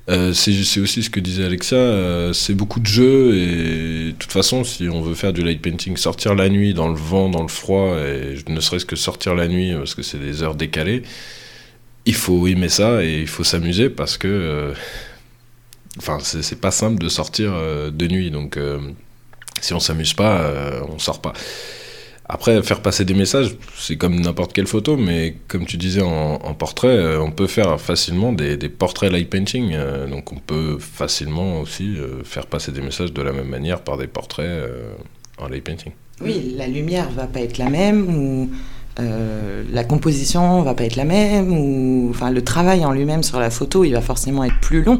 Euh, 0.09 0.33
c'est 0.33 0.81
aussi 0.81 1.03
ce 1.03 1.11
que 1.11 1.19
disait 1.19 1.45
Alexia, 1.45 1.77
euh, 1.77 2.33
c'est 2.33 2.55
beaucoup 2.55 2.79
de 2.79 2.87
jeux 2.87 3.37
et 3.37 4.13
de 4.13 4.17
toute 4.17 4.31
façon, 4.31 4.63
si 4.63 4.89
on 4.89 5.01
veut 5.03 5.15
faire 5.15 5.33
du 5.33 5.43
light 5.43 5.61
painting, 5.61 5.97
sortir 5.97 6.37
la 6.37 6.49
nuit 6.49 6.75
dans 6.75 6.89
le 6.89 6.95
vent, 6.95 7.29
dans 7.29 7.43
le 7.43 7.49
froid, 7.49 7.97
et 7.99 8.37
ne 8.49 8.61
serait-ce 8.61 8.87
que 8.87 8.95
sortir 8.95 9.35
la 9.35 9.49
nuit 9.49 9.75
parce 9.75 9.97
que 9.97 10.03
c'est 10.03 10.19
des 10.19 10.45
heures 10.45 10.55
décalées, 10.55 11.03
il 12.05 12.15
faut 12.15 12.47
aimer 12.47 12.69
ça 12.69 13.03
et 13.03 13.21
il 13.23 13.27
faut 13.27 13.43
s'amuser 13.43 13.91
parce 13.91 14.17
que, 14.17 14.29
euh, 14.29 14.75
c'est 16.21 16.61
pas 16.61 16.71
simple 16.71 17.03
de 17.03 17.09
sortir 17.09 17.53
de 17.53 18.07
nuit, 18.07 18.31
donc 18.31 18.59
si 19.63 19.73
on 19.73 19.81
s'amuse 19.81 20.13
pas, 20.13 20.53
on 20.89 20.99
sort 20.99 21.23
pas. 21.23 21.33
Après, 22.29 22.61
faire 22.63 22.81
passer 22.81 23.05
des 23.05 23.15
messages, 23.15 23.55
c'est 23.77 23.97
comme 23.97 24.21
n'importe 24.21 24.53
quelle 24.53 24.67
photo, 24.67 24.97
mais 24.97 25.37
comme 25.47 25.65
tu 25.65 25.77
disais 25.77 26.03
en, 26.03 26.55
portrait, 26.55 26.89
euh, 26.89 27.21
on 27.21 27.31
peut 27.31 27.47
faire 27.47 27.81
facilement 27.81 28.33
des, 28.33 28.57
portraits 28.69 29.13
light 29.13 29.31
painting. 29.31 29.71
Euh, 29.75 30.09
donc 30.09 30.33
on 30.33 30.37
peut 30.37 30.79
facilement 30.81 31.61
aussi 31.61 31.97
euh, 31.97 32.25
faire 32.25 32.47
passer 32.47 32.73
des 32.73 32.81
messages 32.81 33.13
de 33.13 33.23
la 33.23 33.33
même 33.33 33.47
manière 33.47 33.81
par 33.81 33.97
des 33.97 34.09
portraits 34.09 34.69
en 35.39 35.49
light 35.49 35.63
painting. 35.63 35.93
Oui, 36.21 36.55
la 36.57 36.67
lumière 36.67 37.09
va 37.11 37.27
pas 37.29 37.41
être 37.41 37.59
la 37.59 37.71
même, 37.71 38.09
ou 38.09 38.51
la 38.99 39.85
composition 39.85 40.63
va 40.63 40.75
pas 40.75 40.85
être 40.85 40.97
la 40.97 41.05
même, 41.05 41.53
ou 41.53 42.09
enfin 42.11 42.31
le 42.31 42.43
travail 42.43 42.85
en 42.85 42.93
lui-même 42.93 43.23
sur 43.23 43.39
la 43.39 43.51
photo, 43.51 43.85
il 43.85 43.93
va 43.93 44.01
forcément 44.01 44.43
être 44.43 44.59
plus 44.61 44.83
long, 44.83 44.99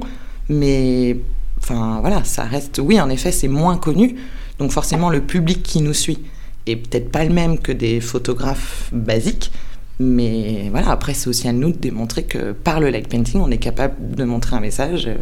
mais 0.49 1.17
enfin 1.59 1.99
voilà, 2.03 2.23
ça 2.23 2.45
reste. 2.45 2.79
Oui, 2.79 3.01
en 3.01 3.09
effet, 3.09 3.33
c'est 3.33 3.49
moins 3.49 3.79
connu, 3.79 4.15
donc 4.61 4.71
forcément 4.71 5.11
le 5.11 5.23
public 5.23 5.65
qui 5.65 5.81
nous 5.81 5.95
suit 5.95 6.21
et 6.67 6.77
peut-être 6.77 7.11
pas 7.11 7.25
le 7.25 7.33
même 7.33 7.59
que 7.59 7.73
des 7.73 8.01
photographes 8.01 8.91
basiques. 8.93 9.53
Mais 9.99 10.69
voilà, 10.71 10.91
après, 10.91 11.15
c'est 11.15 11.29
aussi 11.29 11.49
à 11.49 11.53
nous 11.53 11.73
de 11.73 11.79
démontrer 11.79 12.25
que 12.25 12.53
par 12.53 12.81
le 12.81 12.91
light 12.91 13.09
painting, 13.09 13.41
on 13.41 13.51
est 13.51 13.59
capable 13.59 14.15
de 14.15 14.25
montrer 14.25 14.57
un 14.57 14.61
message. 14.61 15.07
Euh, 15.07 15.17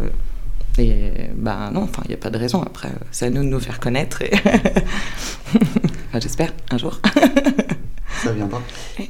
et 0.76 1.30
ben 1.36 1.70
non, 1.72 1.82
enfin, 1.82 2.02
il 2.06 2.08
n'y 2.08 2.14
a 2.14 2.18
pas 2.18 2.30
de 2.30 2.38
raison. 2.38 2.62
Après, 2.62 2.90
c'est 3.12 3.26
à 3.26 3.30
nous 3.30 3.44
de 3.44 3.48
nous 3.48 3.60
faire 3.60 3.78
connaître. 3.78 4.22
Et 4.22 4.32
J'espère, 6.20 6.52
un 6.70 6.78
jour. 6.78 7.00
Ça 8.24 8.32
viendra. 8.32 8.60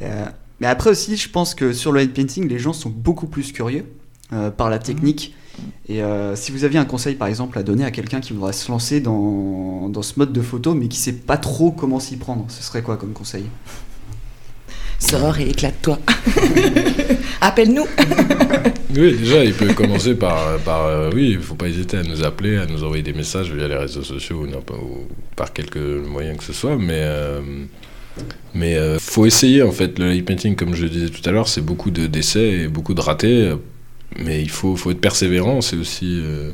Euh, 0.03 0.27
mais 0.61 0.67
après 0.67 0.91
aussi, 0.91 1.17
je 1.17 1.29
pense 1.31 1.55
que 1.55 1.73
sur 1.73 1.93
le 1.93 2.01
light 2.01 2.13
painting, 2.13 2.49
les 2.49 2.59
gens 2.59 2.73
sont 2.73 2.91
beaucoup 2.91 3.27
plus 3.27 3.53
curieux 3.53 3.87
euh, 4.33 4.51
par 4.51 4.69
la 4.69 4.79
technique. 4.79 5.35
Et 5.89 6.03
euh, 6.03 6.35
si 6.35 6.51
vous 6.51 6.65
aviez 6.65 6.79
un 6.79 6.85
conseil, 6.85 7.15
par 7.15 7.29
exemple, 7.29 7.59
à 7.59 7.63
donner 7.63 7.85
à 7.85 7.91
quelqu'un 7.91 8.21
qui 8.21 8.33
voudrait 8.33 8.53
se 8.53 8.71
lancer 8.71 9.01
dans, 9.01 9.89
dans, 9.89 10.03
ce 10.03 10.15
mode 10.17 10.33
de 10.33 10.41
photo, 10.41 10.75
mais 10.75 10.89
qui 10.89 10.99
sait 10.99 11.13
pas 11.13 11.37
trop 11.37 11.71
comment 11.71 12.01
s'y 12.01 12.17
prendre, 12.17 12.47
ce 12.49 12.63
serait 12.63 12.83
quoi 12.83 12.97
comme 12.97 13.13
conseil? 13.13 13.45
Sors 14.99 15.39
et 15.39 15.51
éclate-toi. 15.51 15.99
Appelle-nous. 17.43 17.87
oui, 18.97 19.17
déjà, 19.19 19.45
il 19.45 19.53
peut 19.53 19.75
commencer 19.75 20.15
par, 20.15 20.59
par 20.61 20.87
euh, 20.87 21.11
oui, 21.15 21.33
il 21.33 21.41
faut 21.41 21.55
pas 21.55 21.69
hésiter 21.69 21.99
à 21.99 22.03
nous 22.03 22.25
appeler, 22.25 22.57
à 22.57 22.65
nous 22.65 22.83
envoyer 22.83 23.03
des 23.03 23.13
messages 23.13 23.53
via 23.53 23.69
les 23.69 23.77
réseaux 23.77 24.03
sociaux 24.03 24.47
ou, 24.47 24.75
ou 24.75 25.09
par 25.37 25.53
quelques 25.53 25.77
moyens 25.77 26.39
que 26.39 26.45
ce 26.45 26.55
soit, 26.55 26.77
mais 26.77 27.01
euh, 27.03 27.41
mais 28.55 28.79
faut 29.01 29.27
essayer 29.27 29.63
en 29.63 29.73
fait. 29.73 29.99
Le 29.99 30.09
light 30.09 30.25
painting, 30.25 30.55
comme 30.55 30.75
je 30.75 30.85
le 30.85 30.89
disais 30.89 31.09
tout 31.09 31.29
à 31.29 31.33
l'heure, 31.33 31.49
c'est 31.49 31.61
beaucoup 31.61 31.91
d'essais 31.91 32.51
et 32.51 32.69
beaucoup 32.69 32.95
de 32.95 33.01
ratés 33.01 33.53
mais 34.19 34.43
il 34.43 34.51
faut, 34.51 34.77
faut 34.77 34.91
être 34.91 35.01
persévérant, 35.01 35.61
c'est 35.61 35.77
aussi 35.77 36.21
euh, 36.23 36.51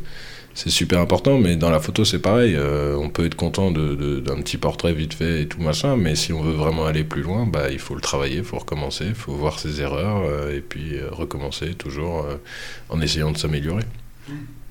c'est 0.54 0.70
super 0.70 1.00
important, 1.00 1.38
mais 1.38 1.56
dans 1.56 1.70
la 1.70 1.80
photo 1.80 2.04
c'est 2.04 2.18
pareil, 2.18 2.54
euh, 2.56 2.96
on 2.96 3.08
peut 3.08 3.26
être 3.26 3.34
content 3.34 3.70
d'un 3.70 3.80
de, 3.80 4.20
petit 4.42 4.58
portrait 4.58 4.92
vite 4.92 5.14
fait 5.14 5.42
et 5.42 5.46
tout 5.46 5.60
machin, 5.60 5.96
mais 5.96 6.14
si 6.14 6.32
on 6.32 6.42
veut 6.42 6.52
vraiment 6.52 6.86
aller 6.86 7.04
plus 7.04 7.22
loin, 7.22 7.46
bah, 7.46 7.70
il 7.70 7.78
faut 7.78 7.94
le 7.94 8.00
travailler, 8.00 8.38
il 8.38 8.44
faut 8.44 8.58
recommencer, 8.58 9.06
il 9.06 9.14
faut 9.14 9.32
voir 9.32 9.58
ses 9.58 9.80
erreurs, 9.80 10.22
euh, 10.24 10.56
et 10.56 10.60
puis 10.60 10.96
recommencer 11.10 11.74
toujours 11.74 12.26
en 12.88 13.00
essayant 13.00 13.30
de 13.30 13.38
s'améliorer. 13.38 13.84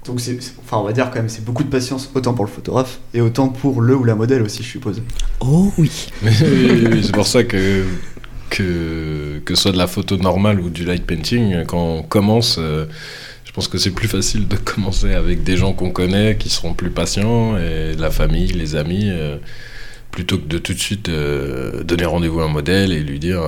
Donc 0.05 0.21
enfin 0.63 0.77
on 0.77 0.83
va 0.83 0.93
dire 0.93 1.09
quand 1.11 1.17
même 1.17 1.29
c'est 1.29 1.43
beaucoup 1.43 1.63
de 1.63 1.69
patience 1.69 2.09
autant 2.15 2.33
pour 2.33 2.45
le 2.45 2.49
photographe 2.49 2.99
et 3.13 3.19
autant 3.19 3.49
pour 3.49 3.81
le 3.81 3.95
ou 3.95 4.05
la 4.05 4.15
modèle 4.15 4.41
aussi 4.41 4.63
je 4.63 4.69
suppose. 4.69 5.01
Oh 5.41 5.73
oui. 5.77 6.07
oui 6.23 7.01
c'est 7.03 7.11
pour 7.11 7.27
ça 7.27 7.43
que 7.43 7.83
que, 8.49 9.39
que 9.45 9.55
ce 9.55 9.63
soit 9.63 9.71
de 9.71 9.77
la 9.77 9.87
photo 9.87 10.17
normale 10.17 10.59
ou 10.59 10.69
du 10.69 10.83
light 10.83 11.05
painting, 11.05 11.65
quand 11.65 11.81
on 11.81 12.03
commence, 12.03 12.57
euh, 12.59 12.85
je 13.45 13.51
pense 13.51 13.67
que 13.67 13.77
c'est 13.77 13.91
plus 13.91 14.07
facile 14.07 14.47
de 14.47 14.55
commencer 14.57 15.13
avec 15.13 15.43
des 15.43 15.57
gens 15.57 15.73
qu'on 15.73 15.91
connaît, 15.91 16.35
qui 16.37 16.49
seront 16.49 16.73
plus 16.73 16.89
patients, 16.89 17.55
la 17.55 18.11
famille, 18.11 18.47
les 18.47 18.75
amis, 18.75 19.09
euh, 19.09 19.37
plutôt 20.11 20.37
que 20.37 20.47
de 20.47 20.57
tout 20.57 20.73
de 20.73 20.79
suite 20.79 21.09
euh, 21.09 21.83
donner 21.83 22.05
rendez-vous 22.05 22.41
à 22.41 22.45
un 22.45 22.49
modèle 22.49 22.91
et 22.91 22.99
lui 22.99 23.19
dire, 23.19 23.41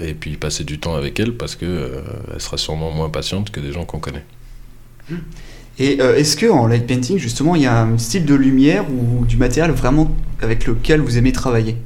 et 0.00 0.14
puis 0.14 0.36
passer 0.36 0.64
du 0.64 0.78
temps 0.78 0.94
avec 0.94 1.18
elle, 1.20 1.32
parce 1.32 1.54
qu'elle 1.54 2.02
elle 2.34 2.40
sera 2.40 2.58
sûrement 2.58 2.90
moins 2.90 3.08
patiente 3.08 3.50
que 3.50 3.60
des 3.60 3.72
gens 3.72 3.84
qu'on 3.84 4.00
connaît. 4.00 4.24
Et 5.78 5.98
est-ce 5.98 6.36
que 6.36 6.46
en 6.46 6.66
light 6.66 6.86
painting, 6.86 7.18
justement, 7.18 7.54
il 7.54 7.62
y 7.62 7.66
a 7.66 7.82
un 7.82 7.98
style 7.98 8.24
de 8.24 8.34
lumière 8.34 8.84
ou 8.90 9.24
du 9.24 9.36
matériel 9.36 9.70
vraiment 9.70 10.10
avec 10.42 10.66
lequel 10.66 11.00
vous 11.00 11.18
aimez 11.18 11.32
travailler? 11.32 11.76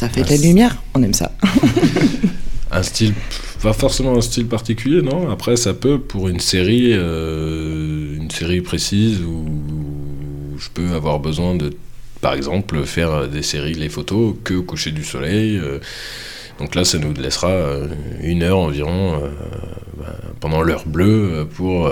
Ça 0.00 0.08
fait 0.08 0.22
de 0.22 0.30
la 0.30 0.36
lumière, 0.38 0.82
on 0.94 1.02
aime 1.02 1.12
ça. 1.12 1.30
un 2.70 2.82
style, 2.82 3.12
pas 3.62 3.74
forcément 3.74 4.16
un 4.16 4.22
style 4.22 4.46
particulier, 4.46 5.02
non? 5.02 5.30
Après, 5.30 5.56
ça 5.56 5.74
peut 5.74 5.98
pour 5.98 6.28
une 6.28 6.40
série, 6.40 6.92
euh, 6.94 8.16
une 8.16 8.30
série 8.30 8.62
précise 8.62 9.20
où 9.20 9.44
je 10.58 10.70
peux 10.72 10.94
avoir 10.94 11.20
besoin 11.20 11.54
de, 11.54 11.74
par 12.22 12.32
exemple, 12.32 12.82
faire 12.84 13.28
des 13.28 13.42
séries, 13.42 13.74
les 13.74 13.90
photos 13.90 14.36
que 14.42 14.54
au 14.54 14.62
coucher 14.62 14.90
du 14.90 15.04
soleil. 15.04 15.58
Euh. 15.58 15.80
donc 16.58 16.74
là, 16.74 16.86
ça 16.86 16.96
nous 16.96 17.12
laissera 17.12 17.52
une 18.22 18.42
heure 18.42 18.58
environ 18.58 19.20
ben, 19.98 20.14
pendant 20.40 20.62
l'heure 20.62 20.86
bleue 20.86 21.46
pour, 21.56 21.90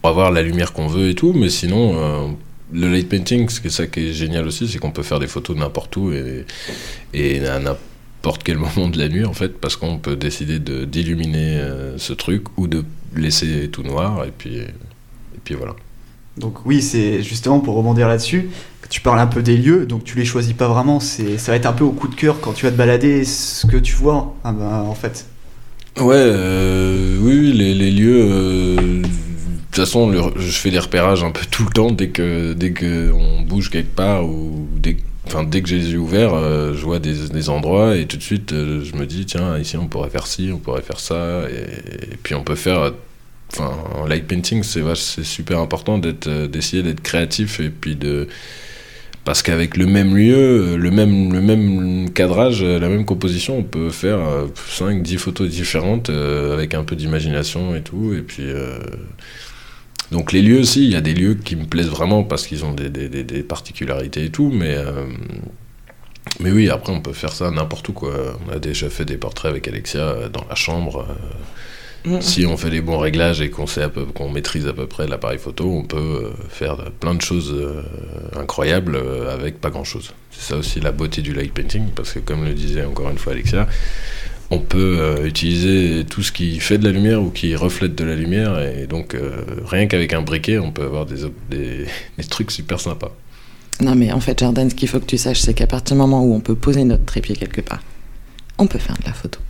pour, 0.00 0.08
avoir 0.08 0.30
la 0.30 0.42
lumière 0.42 0.72
qu'on 0.72 0.86
veut 0.86 1.08
et 1.08 1.16
tout. 1.16 1.32
Mais 1.32 1.48
sinon, 1.48 2.36
le 2.72 2.88
light 2.88 3.08
painting, 3.08 3.48
c'est 3.48 3.70
ça 3.70 3.86
qui 3.86 4.08
est 4.08 4.12
génial 4.12 4.46
aussi, 4.46 4.68
c'est 4.68 4.78
qu'on 4.78 4.90
peut 4.90 5.02
faire 5.02 5.18
des 5.20 5.26
photos 5.26 5.56
n'importe 5.56 5.96
où 5.96 6.12
et, 6.12 6.44
et 7.12 7.46
à 7.46 7.58
n'importe 7.58 8.42
quel 8.42 8.58
moment 8.76 8.88
de 8.88 8.98
la 8.98 9.08
nuit 9.08 9.24
en 9.24 9.32
fait, 9.34 9.60
parce 9.60 9.76
qu'on 9.76 9.98
peut 9.98 10.16
décider 10.16 10.58
de 10.58 10.84
d'illuminer 10.84 11.58
euh, 11.58 11.98
ce 11.98 12.12
truc 12.12 12.44
ou 12.56 12.66
de 12.66 12.84
laisser 13.16 13.68
tout 13.70 13.82
noir 13.82 14.24
et 14.24 14.32
puis 14.36 14.56
et 14.56 15.40
puis 15.44 15.54
voilà. 15.54 15.74
Donc 16.36 16.64
oui, 16.64 16.80
c'est 16.80 17.22
justement 17.22 17.60
pour 17.60 17.74
rebondir 17.74 18.08
là-dessus. 18.08 18.50
Tu 18.88 19.00
parles 19.00 19.20
un 19.20 19.26
peu 19.26 19.42
des 19.42 19.56
lieux, 19.56 19.86
donc 19.86 20.04
tu 20.04 20.16
les 20.16 20.24
choisis 20.24 20.52
pas 20.52 20.66
vraiment. 20.66 20.98
C'est 20.98 21.38
ça 21.38 21.52
va 21.52 21.56
être 21.56 21.66
un 21.66 21.72
peu 21.72 21.84
au 21.84 21.92
coup 21.92 22.08
de 22.08 22.14
cœur 22.14 22.40
quand 22.40 22.52
tu 22.52 22.64
vas 22.66 22.72
te 22.72 22.76
balader, 22.76 23.24
ce 23.24 23.66
que 23.66 23.76
tu 23.76 23.94
vois 23.94 24.34
ah 24.42 24.52
bah, 24.52 24.84
en 24.86 24.94
fait. 24.94 25.26
Ouais, 25.98 26.14
euh, 26.16 27.18
oui, 27.20 27.52
les, 27.52 27.74
les 27.74 27.90
lieux. 27.90 28.26
Euh, 28.30 29.02
de 29.70 29.76
toute 29.76 29.84
façon, 29.84 30.32
je 30.36 30.50
fais 30.50 30.72
des 30.72 30.80
repérages 30.80 31.22
un 31.22 31.30
peu 31.30 31.46
tout 31.48 31.62
le 31.62 31.70
temps 31.70 31.92
dès 31.92 32.08
que 32.08 32.54
dès 32.54 32.72
que 32.72 33.12
on 33.12 33.42
bouge 33.42 33.70
quelque 33.70 33.94
part 33.94 34.26
ou 34.26 34.66
dès 34.76 34.96
enfin, 35.26 35.44
dès 35.44 35.62
que 35.62 35.68
j'ai 35.68 35.78
les 35.78 35.92
yeux 35.92 35.98
ouverts, 35.98 36.34
euh, 36.34 36.74
je 36.74 36.84
vois 36.84 36.98
des, 36.98 37.28
des, 37.28 37.48
endroits 37.48 37.96
et 37.96 38.06
tout 38.06 38.16
de 38.16 38.22
suite, 38.22 38.52
euh, 38.52 38.82
je 38.82 38.96
me 38.96 39.06
dis, 39.06 39.26
tiens, 39.26 39.58
ici 39.58 39.76
on 39.76 39.86
pourrait 39.86 40.10
faire 40.10 40.26
ci, 40.26 40.50
on 40.52 40.58
pourrait 40.58 40.82
faire 40.82 40.98
ça. 40.98 41.42
Et, 41.48 42.16
puis 42.22 42.34
on 42.34 42.42
peut 42.42 42.56
faire. 42.56 42.92
En 43.58 44.06
light 44.06 44.26
painting, 44.26 44.62
c'est 44.62 45.24
super 45.24 45.58
important 45.58 45.98
d'essayer 45.98 46.82
d'être 46.82 47.00
créatif 47.00 47.60
et 47.60 47.70
puis 47.70 47.96
de. 47.96 48.28
Parce 49.24 49.42
qu'avec 49.42 49.76
le 49.76 49.86
même 49.86 50.16
lieu, 50.16 50.76
le 50.76 50.90
même, 50.90 51.32
le 51.32 51.40
même 51.40 52.10
cadrage, 52.10 52.62
la 52.62 52.88
même 52.88 53.04
composition, 53.04 53.58
on 53.58 53.62
peut 53.62 53.90
faire 53.90 54.20
5, 54.68 55.02
10 55.02 55.16
photos 55.16 55.48
différentes 55.48 56.10
avec 56.10 56.74
un 56.74 56.84
peu 56.84 56.96
d'imagination 56.96 57.74
et 57.76 57.82
tout. 57.82 58.14
Et 58.14 58.22
puis. 58.22 58.46
Donc 60.10 60.32
les 60.32 60.42
lieux 60.42 60.58
aussi, 60.58 60.84
il 60.84 60.90
y 60.90 60.96
a 60.96 61.00
des 61.00 61.14
lieux 61.14 61.34
qui 61.34 61.56
me 61.56 61.64
plaisent 61.64 61.88
vraiment 61.88 62.24
parce 62.24 62.46
qu'ils 62.46 62.64
ont 62.64 62.72
des, 62.72 62.88
des, 62.88 63.08
des, 63.08 63.42
particularités 63.42 64.24
et 64.24 64.30
tout, 64.30 64.50
mais, 64.52 64.74
euh, 64.74 65.06
mais 66.40 66.50
oui, 66.50 66.68
après 66.68 66.92
on 66.92 67.00
peut 67.00 67.12
faire 67.12 67.32
ça 67.32 67.50
n'importe 67.50 67.88
où. 67.88 67.92
Quoi. 67.92 68.12
On 68.46 68.52
a 68.52 68.58
déjà 68.58 68.90
fait 68.90 69.04
des 69.04 69.16
portraits 69.16 69.50
avec 69.50 69.68
Alexia 69.68 70.00
euh, 70.00 70.28
dans 70.28 70.44
la 70.48 70.56
chambre. 70.56 71.06
Euh, 72.06 72.16
mm. 72.16 72.20
Si 72.22 72.44
on 72.44 72.56
fait 72.56 72.70
les 72.70 72.80
bons 72.80 72.98
réglages 72.98 73.40
et 73.40 73.50
qu'on 73.50 73.68
sait 73.68 73.86
qu'on 74.14 74.30
maîtrise 74.30 74.66
à 74.66 74.72
peu 74.72 74.86
près 74.88 75.06
l'appareil 75.06 75.38
photo, 75.38 75.70
on 75.70 75.84
peut 75.84 76.32
faire 76.48 76.90
plein 76.98 77.14
de 77.14 77.22
choses 77.22 77.54
incroyables 78.36 78.98
avec 79.30 79.60
pas 79.60 79.70
grand 79.70 79.84
chose. 79.84 80.12
C'est 80.32 80.54
ça 80.54 80.56
aussi 80.56 80.80
la 80.80 80.90
beauté 80.90 81.22
du 81.22 81.32
light 81.32 81.52
painting, 81.52 81.84
parce 81.94 82.12
que 82.12 82.18
comme 82.18 82.44
le 82.44 82.54
disait 82.54 82.84
encore 82.84 83.10
une 83.10 83.18
fois 83.18 83.34
Alexia, 83.34 83.68
on 84.50 84.58
peut 84.58 84.98
euh, 84.98 85.26
utiliser 85.26 86.04
tout 86.04 86.22
ce 86.22 86.32
qui 86.32 86.58
fait 86.58 86.76
de 86.76 86.84
la 86.84 86.92
lumière 86.92 87.22
ou 87.22 87.30
qui 87.30 87.54
reflète 87.54 87.94
de 87.94 88.04
la 88.04 88.16
lumière. 88.16 88.58
Et 88.58 88.86
donc, 88.86 89.14
euh, 89.14 89.44
rien 89.64 89.86
qu'avec 89.86 90.12
un 90.12 90.22
briquet, 90.22 90.58
on 90.58 90.72
peut 90.72 90.82
avoir 90.82 91.06
des, 91.06 91.22
des, 91.50 91.86
des, 92.18 92.24
trucs 92.24 92.50
super 92.50 92.80
sympas. 92.80 93.14
Non, 93.80 93.94
mais 93.94 94.12
en 94.12 94.20
fait, 94.20 94.38
Jordan, 94.38 94.68
ce 94.68 94.74
qu'il 94.74 94.88
faut 94.88 95.00
que 95.00 95.06
tu 95.06 95.18
saches, 95.18 95.40
c'est 95.40 95.54
qu'à 95.54 95.68
partir 95.68 95.96
du 95.96 96.02
moment 96.02 96.24
où 96.24 96.34
on 96.34 96.40
peut 96.40 96.56
poser 96.56 96.84
notre 96.84 97.04
trépied 97.04 97.36
quelque 97.36 97.60
part, 97.60 97.82
on 98.58 98.66
peut 98.66 98.78
faire 98.78 98.98
de 98.98 99.04
la 99.06 99.12
photo. 99.12 99.40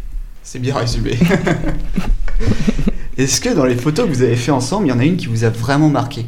C'est 0.43 0.61
bien 0.61 0.77
résumé. 0.77 1.19
Est-ce 3.17 3.41
que 3.41 3.51
dans 3.51 3.65
les 3.65 3.77
photos 3.77 4.07
que 4.07 4.13
vous 4.13 4.23
avez 4.23 4.37
fait 4.37 4.53
ensemble, 4.53 4.87
il 4.87 4.91
y 4.91 4.93
en 4.93 4.99
a 4.99 5.05
une 5.05 5.17
qui 5.17 5.27
vous 5.27 5.45
a 5.45 5.51
vraiment 5.51 5.89
marqué? 5.89 6.27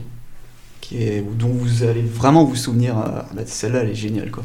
Qui 0.80 1.02
est, 1.02 1.24
Dont 1.38 1.48
vous 1.48 1.84
allez 1.84 2.02
vraiment 2.02 2.44
vous 2.44 2.56
souvenir 2.56 2.98
euh, 2.98 3.22
bah, 3.34 3.42
Celle-là, 3.46 3.80
elle 3.80 3.90
est 3.90 3.94
géniale, 3.94 4.30
quoi. 4.30 4.44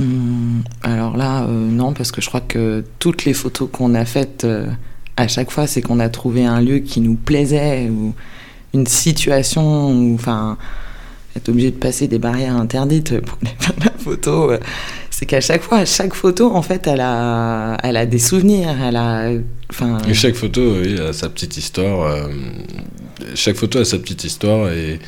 Hum, 0.00 0.62
alors 0.82 1.16
là, 1.16 1.44
euh, 1.44 1.48
non, 1.48 1.92
parce 1.92 2.10
que 2.10 2.22
je 2.22 2.28
crois 2.28 2.40
que 2.40 2.82
toutes 2.98 3.26
les 3.26 3.34
photos 3.34 3.68
qu'on 3.70 3.94
a 3.94 4.06
faites, 4.06 4.44
euh, 4.44 4.66
à 5.18 5.28
chaque 5.28 5.50
fois, 5.50 5.66
c'est 5.66 5.82
qu'on 5.82 6.00
a 6.00 6.08
trouvé 6.08 6.46
un 6.46 6.60
lieu 6.60 6.78
qui 6.78 7.00
nous 7.00 7.16
plaisait 7.16 7.90
ou 7.90 8.14
une 8.72 8.86
situation, 8.86 9.90
ou 9.90 10.14
enfin, 10.14 10.56
être 11.36 11.50
obligé 11.50 11.70
de 11.70 11.76
passer 11.76 12.08
des 12.08 12.18
barrières 12.18 12.56
interdites 12.56 13.20
pour 13.20 13.38
faire 13.58 13.74
la 13.84 13.92
photo. 13.98 14.52
Euh, 14.52 14.58
c'est 15.10 15.26
qu'à 15.26 15.42
chaque 15.42 15.60
fois, 15.60 15.84
chaque 15.84 16.14
photo, 16.14 16.50
en 16.54 16.62
fait, 16.62 16.86
elle 16.86 17.02
a, 17.02 17.76
elle 17.82 17.98
a 17.98 18.06
des 18.06 18.18
souvenirs, 18.18 18.74
elle 18.82 18.96
a, 18.96 19.30
enfin. 19.68 19.98
Et 20.08 20.14
chaque 20.14 20.34
photo 20.34 20.76
oui, 20.80 20.98
a 20.98 21.12
sa 21.12 21.28
petite 21.28 21.58
histoire. 21.58 22.26
chaque 23.34 23.56
photo 23.56 23.80
a 23.80 23.84
sa 23.84 23.98
petite 23.98 24.24
histoire 24.24 24.70
et. 24.70 24.98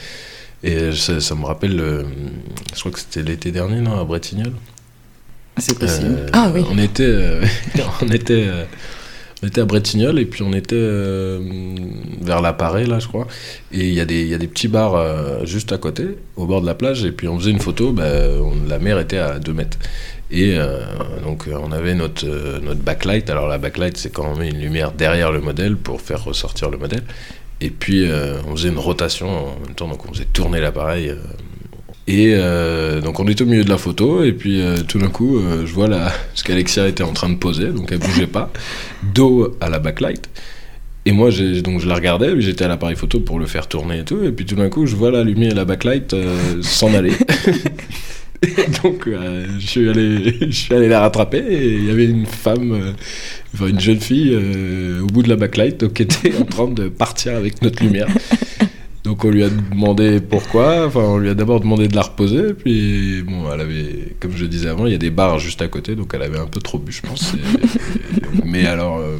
Et 0.65 0.93
ça, 0.95 1.21
ça 1.21 1.35
me 1.35 1.45
rappelle, 1.45 1.77
je 2.73 2.79
crois 2.79 2.93
que 2.93 3.01
c'était 3.01 3.25
l'été 3.25 3.51
dernier, 3.51 3.81
non, 3.81 4.01
à 4.01 4.05
Bretignolles 4.05 4.53
c'est 5.59 5.79
possible. 5.79 6.17
Euh, 6.19 6.29
ah 6.33 6.51
oui. 6.55 6.65
On 6.71 6.79
était, 6.79 7.05
euh, 7.05 7.45
on 8.03 8.09
était, 8.09 8.47
euh, 8.47 8.65
on 9.43 9.47
était 9.47 9.61
à 9.61 9.65
Bretignolles 9.65 10.19
et 10.19 10.25
puis 10.25 10.43
on 10.43 10.53
était 10.53 10.89
vers 12.21 12.41
la 12.41 12.53
Parée 12.53 12.87
là, 12.87 12.99
je 12.99 13.09
crois. 13.09 13.27
Et 13.73 13.89
il 13.89 13.95
y 13.95 14.01
a 14.01 14.05
des, 14.05 14.23
il 14.23 14.29
y 14.29 14.35
a 14.35 14.39
des 14.39 14.47
petits 14.47 14.69
bars 14.69 15.45
juste 15.45 15.73
à 15.73 15.79
côté, 15.79 16.17
au 16.37 16.47
bord 16.47 16.61
de 16.61 16.67
la 16.67 16.75
plage. 16.75 17.05
Et 17.05 17.13
puis 17.13 17.29
on 17.29 17.39
faisait 17.39 17.51
une 17.51 17.61
photo. 17.61 17.93
Bah, 17.93 18.09
la 18.69 18.79
mer 18.79 18.99
était 18.99 19.19
à 19.19 19.39
2 19.39 19.53
mètres. 19.53 19.79
Et 20.31 20.57
donc 21.25 21.49
on 21.53 21.73
avait 21.73 21.95
notre, 21.95 22.25
notre 22.61 22.81
backlight. 22.81 23.29
Alors 23.31 23.49
la 23.49 23.59
backlight, 23.59 23.97
c'est 23.97 24.11
quand 24.11 24.33
on 24.33 24.37
met 24.37 24.49
une 24.49 24.61
lumière 24.61 24.93
derrière 24.93 25.33
le 25.33 25.41
modèle 25.41 25.77
pour 25.77 26.01
faire 26.01 26.23
ressortir 26.23 26.71
le 26.71 26.79
modèle. 26.79 27.03
Et 27.61 27.71
puis 27.71 28.09
on 28.47 28.57
faisait 28.57 28.69
une 28.69 28.79
rotation 28.79 29.29
en 29.29 29.61
même 29.67 29.75
temps, 29.75 29.89
donc 29.89 30.09
on 30.09 30.13
faisait 30.13 30.29
tourner 30.33 30.61
l'appareil 30.61 31.13
et 32.09 32.33
euh, 32.35 33.01
donc 33.01 33.21
on 33.21 33.29
était 33.29 33.43
au 33.43 33.47
milieu 33.47 33.63
de 33.63 33.71
la 33.71 33.79
photo 33.79 34.25
et 34.25 34.33
puis 34.33 34.61
euh, 34.61 34.79
tout 34.87 34.99
d'un 34.99 35.09
coup 35.09 35.39
euh, 35.39 35.65
je 35.65 35.73
vois 35.73 35.87
la, 35.87 36.13
ce 36.35 36.43
qu'Alexia 36.43 36.89
était 36.89 37.05
en 37.05 37.13
train 37.13 37.29
de 37.29 37.37
poser, 37.37 37.69
donc 37.69 37.93
elle 37.93 37.99
bougeait 37.99 38.27
pas, 38.27 38.53
dos 39.15 39.57
à 39.61 39.69
la 39.69 39.79
backlight. 39.79 40.29
Et 41.05 41.13
moi 41.13 41.31
donc 41.65 41.81
je 41.81 41.89
la 41.89 41.95
regardais, 41.95 42.41
j'étais 42.41 42.65
à 42.65 42.69
l'appareil 42.69 42.97
photo 42.97 43.19
pour 43.21 43.39
le 43.41 43.47
faire 43.47 43.67
tourner 43.67 44.01
et 44.01 44.05
tout, 44.05 44.23
et 44.23 44.31
puis 44.31 44.47
tout 44.47 44.55
d'un 44.55 44.69
coup 44.69 44.87
je 44.87 44.95
vois 44.95 45.11
la 45.11 45.25
lumière 45.25 45.51
et 45.51 45.55
la 45.55 45.65
backlight 45.65 46.15
s'en 46.61 46.95
aller. 46.95 47.13
donc 48.85 49.09
je, 49.09 49.67
suis 49.67 49.89
allé, 49.89 50.37
je 50.41 50.51
suis 50.51 50.75
allé 50.75 50.89
la 50.89 51.01
rattraper 51.01 51.39
et 51.39 51.75
il 51.75 51.87
y 51.87 51.91
avait 51.91 52.05
une 52.05 52.27
femme, 52.27 52.95
enfin 53.53 53.67
une 53.67 53.81
jeune 53.81 54.01
fille 54.01 54.37
au 55.03 55.07
bout 55.07 55.25
de 55.25 55.29
la 55.29 55.37
backlight 55.37 55.81
donc, 55.81 55.95
qui 55.95 56.03
était 56.03 56.37
en 56.41 56.45
train 56.45 56.69
de 56.69 56.89
partir 56.89 57.35
avec 57.35 57.63
notre 57.63 57.83
lumière. 57.83 58.07
Donc 59.13 59.27
on 59.27 59.31
lui 59.31 59.45
a 59.45 59.51
demandé 59.51 60.21
pourquoi, 60.23 60.87
enfin 60.87 61.01
on 61.01 61.19
lui 61.19 61.29
a 61.29 61.35
d'abord 61.35 61.61
demandé 61.61 61.87
de 61.87 61.95
la 61.95 62.01
reposer, 62.01 62.55
puis 62.55 63.21
bon, 63.21 63.45
elle 63.53 63.61
avait, 63.61 64.17
comme 64.19 64.35
je 64.35 64.47
disais 64.47 64.71
avant, 64.71 64.87
il 64.87 64.93
y 64.93 64.95
a 64.95 64.99
des 64.99 65.11
barres 65.11 65.39
juste 65.39 65.61
à 65.61 65.69
côté, 65.69 65.95
donc 65.95 66.13
elle 66.15 66.23
avait 66.23 66.39
un 66.39 66.47
peu 66.47 66.61
trop 66.61 66.79
bu, 66.79 66.93
je 66.93 67.03
pense. 67.03 67.35
mais 68.47 68.65
alors, 68.65 68.97
euh, 68.97 69.19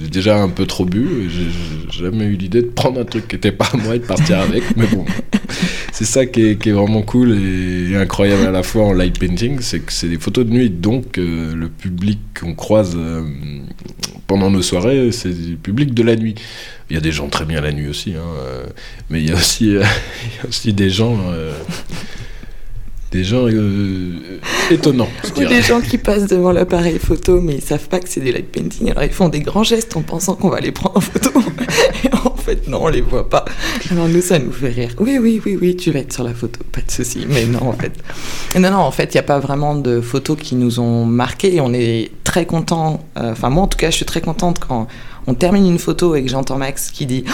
j'ai 0.00 0.08
déjà 0.08 0.42
un 0.42 0.48
peu 0.48 0.64
trop 0.64 0.86
bu, 0.86 1.28
j'ai 1.28 1.98
jamais 1.98 2.24
eu 2.24 2.36
l'idée 2.36 2.62
de 2.62 2.68
prendre 2.68 2.98
un 2.98 3.04
truc 3.04 3.28
qui 3.28 3.36
était 3.36 3.52
pas 3.52 3.68
à 3.74 3.76
moi 3.76 3.96
et 3.96 3.98
de 3.98 4.06
partir 4.06 4.38
avec, 4.38 4.62
mais 4.74 4.86
bon, 4.86 5.04
c'est 5.92 6.06
ça 6.06 6.24
qui 6.24 6.46
est, 6.46 6.56
qui 6.56 6.70
est, 6.70 6.72
vraiment 6.72 7.02
cool 7.02 7.32
et 7.32 7.94
incroyable 7.96 8.46
à 8.46 8.52
la 8.52 8.62
fois 8.62 8.84
en 8.84 8.94
light 8.94 9.18
painting, 9.18 9.58
c'est 9.60 9.80
que 9.80 9.92
c'est 9.92 10.08
des 10.08 10.18
photos 10.18 10.46
de 10.46 10.50
nuit, 10.50 10.70
donc 10.70 11.18
euh, 11.18 11.54
le 11.54 11.68
public 11.68 12.20
qu'on 12.40 12.54
croise 12.54 12.96
euh, 12.96 13.22
pendant 14.26 14.50
nos 14.50 14.62
soirées, 14.62 15.12
c'est 15.12 15.30
du 15.30 15.56
public 15.56 15.94
de 15.94 16.02
la 16.02 16.16
nuit. 16.16 16.34
Il 16.90 16.94
y 16.94 16.98
a 16.98 17.00
des 17.00 17.12
gens 17.12 17.28
très 17.28 17.44
bien 17.44 17.60
la 17.60 17.72
nuit 17.72 17.88
aussi, 17.88 18.14
hein, 18.14 18.24
euh, 18.38 18.64
mais 19.10 19.20
il 19.22 19.28
y 19.28 19.32
a 19.32 19.36
aussi, 19.36 19.74
euh, 19.74 19.82
il 20.24 20.36
y 20.36 20.44
a 20.44 20.48
aussi 20.48 20.72
des 20.72 20.90
gens. 20.90 21.18
Euh, 21.30 21.52
des 23.10 23.22
gens 23.22 23.46
étonnants. 24.72 25.08
Ou 25.36 25.44
des 25.44 25.62
gens 25.62 25.80
qui 25.80 25.98
passent 25.98 26.26
devant 26.26 26.50
l'appareil 26.50 26.98
photo, 26.98 27.40
mais 27.40 27.54
ils 27.54 27.62
savent 27.62 27.86
pas 27.88 28.00
que 28.00 28.08
c'est 28.08 28.20
des 28.20 28.32
light 28.32 28.50
painting. 28.50 28.90
Alors 28.90 29.04
ils 29.04 29.12
font 29.12 29.28
des 29.28 29.38
grands 29.38 29.62
gestes 29.62 29.96
en 29.96 30.02
pensant 30.02 30.34
qu'on 30.34 30.48
va 30.48 30.58
les 30.58 30.72
prendre 30.72 30.96
en 30.96 31.00
photo. 31.00 31.30
Et 32.04 32.08
non, 32.68 32.80
on 32.82 32.88
les 32.88 33.00
voit 33.00 33.28
pas. 33.28 33.44
Alors 33.90 34.08
nous, 34.08 34.20
ça 34.22 34.38
nous 34.38 34.52
fait 34.52 34.68
rire. 34.68 34.90
Oui, 34.98 35.18
oui, 35.18 35.40
oui, 35.44 35.58
oui, 35.60 35.76
tu 35.76 35.90
vas 35.90 36.00
être 36.00 36.12
sur 36.12 36.24
la 36.24 36.34
photo, 36.34 36.60
pas 36.72 36.80
de 36.80 36.90
souci. 36.90 37.26
Mais 37.28 37.46
non, 37.46 37.68
en 37.68 37.72
fait. 37.72 37.92
Non, 38.58 38.70
non, 38.70 38.78
en 38.78 38.90
fait, 38.90 39.14
il 39.14 39.16
n'y 39.16 39.20
a 39.20 39.24
pas 39.24 39.38
vraiment 39.38 39.74
de 39.74 40.00
photos 40.00 40.36
qui 40.40 40.54
nous 40.54 40.80
ont 40.80 41.04
marqués. 41.04 41.60
On 41.60 41.72
est 41.72 42.10
très 42.24 42.46
content. 42.46 43.04
Enfin, 43.16 43.50
moi, 43.50 43.64
en 43.64 43.68
tout 43.68 43.78
cas, 43.78 43.90
je 43.90 43.96
suis 43.96 44.06
très 44.06 44.20
contente 44.20 44.58
quand 44.58 44.86
on 45.26 45.34
termine 45.34 45.66
une 45.66 45.78
photo 45.78 46.14
et 46.14 46.22
que 46.22 46.28
j'entends 46.28 46.58
Max 46.58 46.90
qui 46.90 47.06
dit 47.06 47.24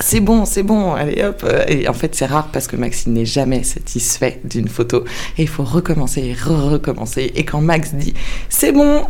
c'est 0.00 0.20
bon, 0.20 0.44
c'est 0.44 0.62
bon, 0.62 0.92
allez 0.92 1.22
hop. 1.24 1.46
Et 1.66 1.88
en 1.88 1.94
fait, 1.94 2.14
c'est 2.14 2.26
rare 2.26 2.48
parce 2.52 2.66
que 2.66 2.76
Max 2.76 3.04
il 3.06 3.14
n'est 3.14 3.24
jamais 3.24 3.62
satisfait 3.62 4.40
d'une 4.44 4.68
photo 4.68 5.04
et 5.38 5.42
il 5.42 5.48
faut 5.48 5.64
recommencer, 5.64 6.36
recommencer. 6.38 7.32
Et 7.34 7.44
quand 7.44 7.60
Max 7.60 7.94
dit 7.94 8.14
c'est 8.50 8.72
bon, 8.72 9.04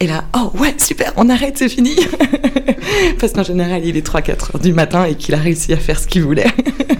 et 0.00 0.06
là, 0.06 0.24
oh 0.36 0.52
ouais, 0.58 0.74
super, 0.78 1.12
on 1.16 1.28
arrête, 1.28 1.58
c'est 1.58 1.68
fini. 1.68 1.96
Parce 3.20 3.32
qu'en 3.32 3.42
général, 3.42 3.84
il 3.84 3.96
est 3.96 4.06
3-4 4.06 4.30
heures 4.30 4.60
du 4.62 4.72
matin 4.72 5.04
et 5.04 5.16
qu'il 5.16 5.34
a 5.34 5.38
réussi 5.38 5.72
à 5.72 5.76
faire 5.76 5.98
ce 5.98 6.06
qu'il 6.06 6.22
voulait. 6.22 6.46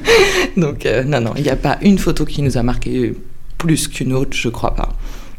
Donc, 0.57 0.85
euh, 0.85 1.05
non, 1.05 1.21
non, 1.21 1.33
il 1.37 1.43
n'y 1.43 1.50
a 1.50 1.57
pas 1.57 1.78
une 1.83 1.99
photo 1.99 2.25
qui 2.25 2.43
nous 2.43 2.59
a 2.59 2.62
marqué 2.62 3.14
plus 3.57 3.88
qu'une 3.88 4.12
autre, 4.12 4.37
je 4.37 4.49
crois 4.49 4.75
pas. 4.75 4.97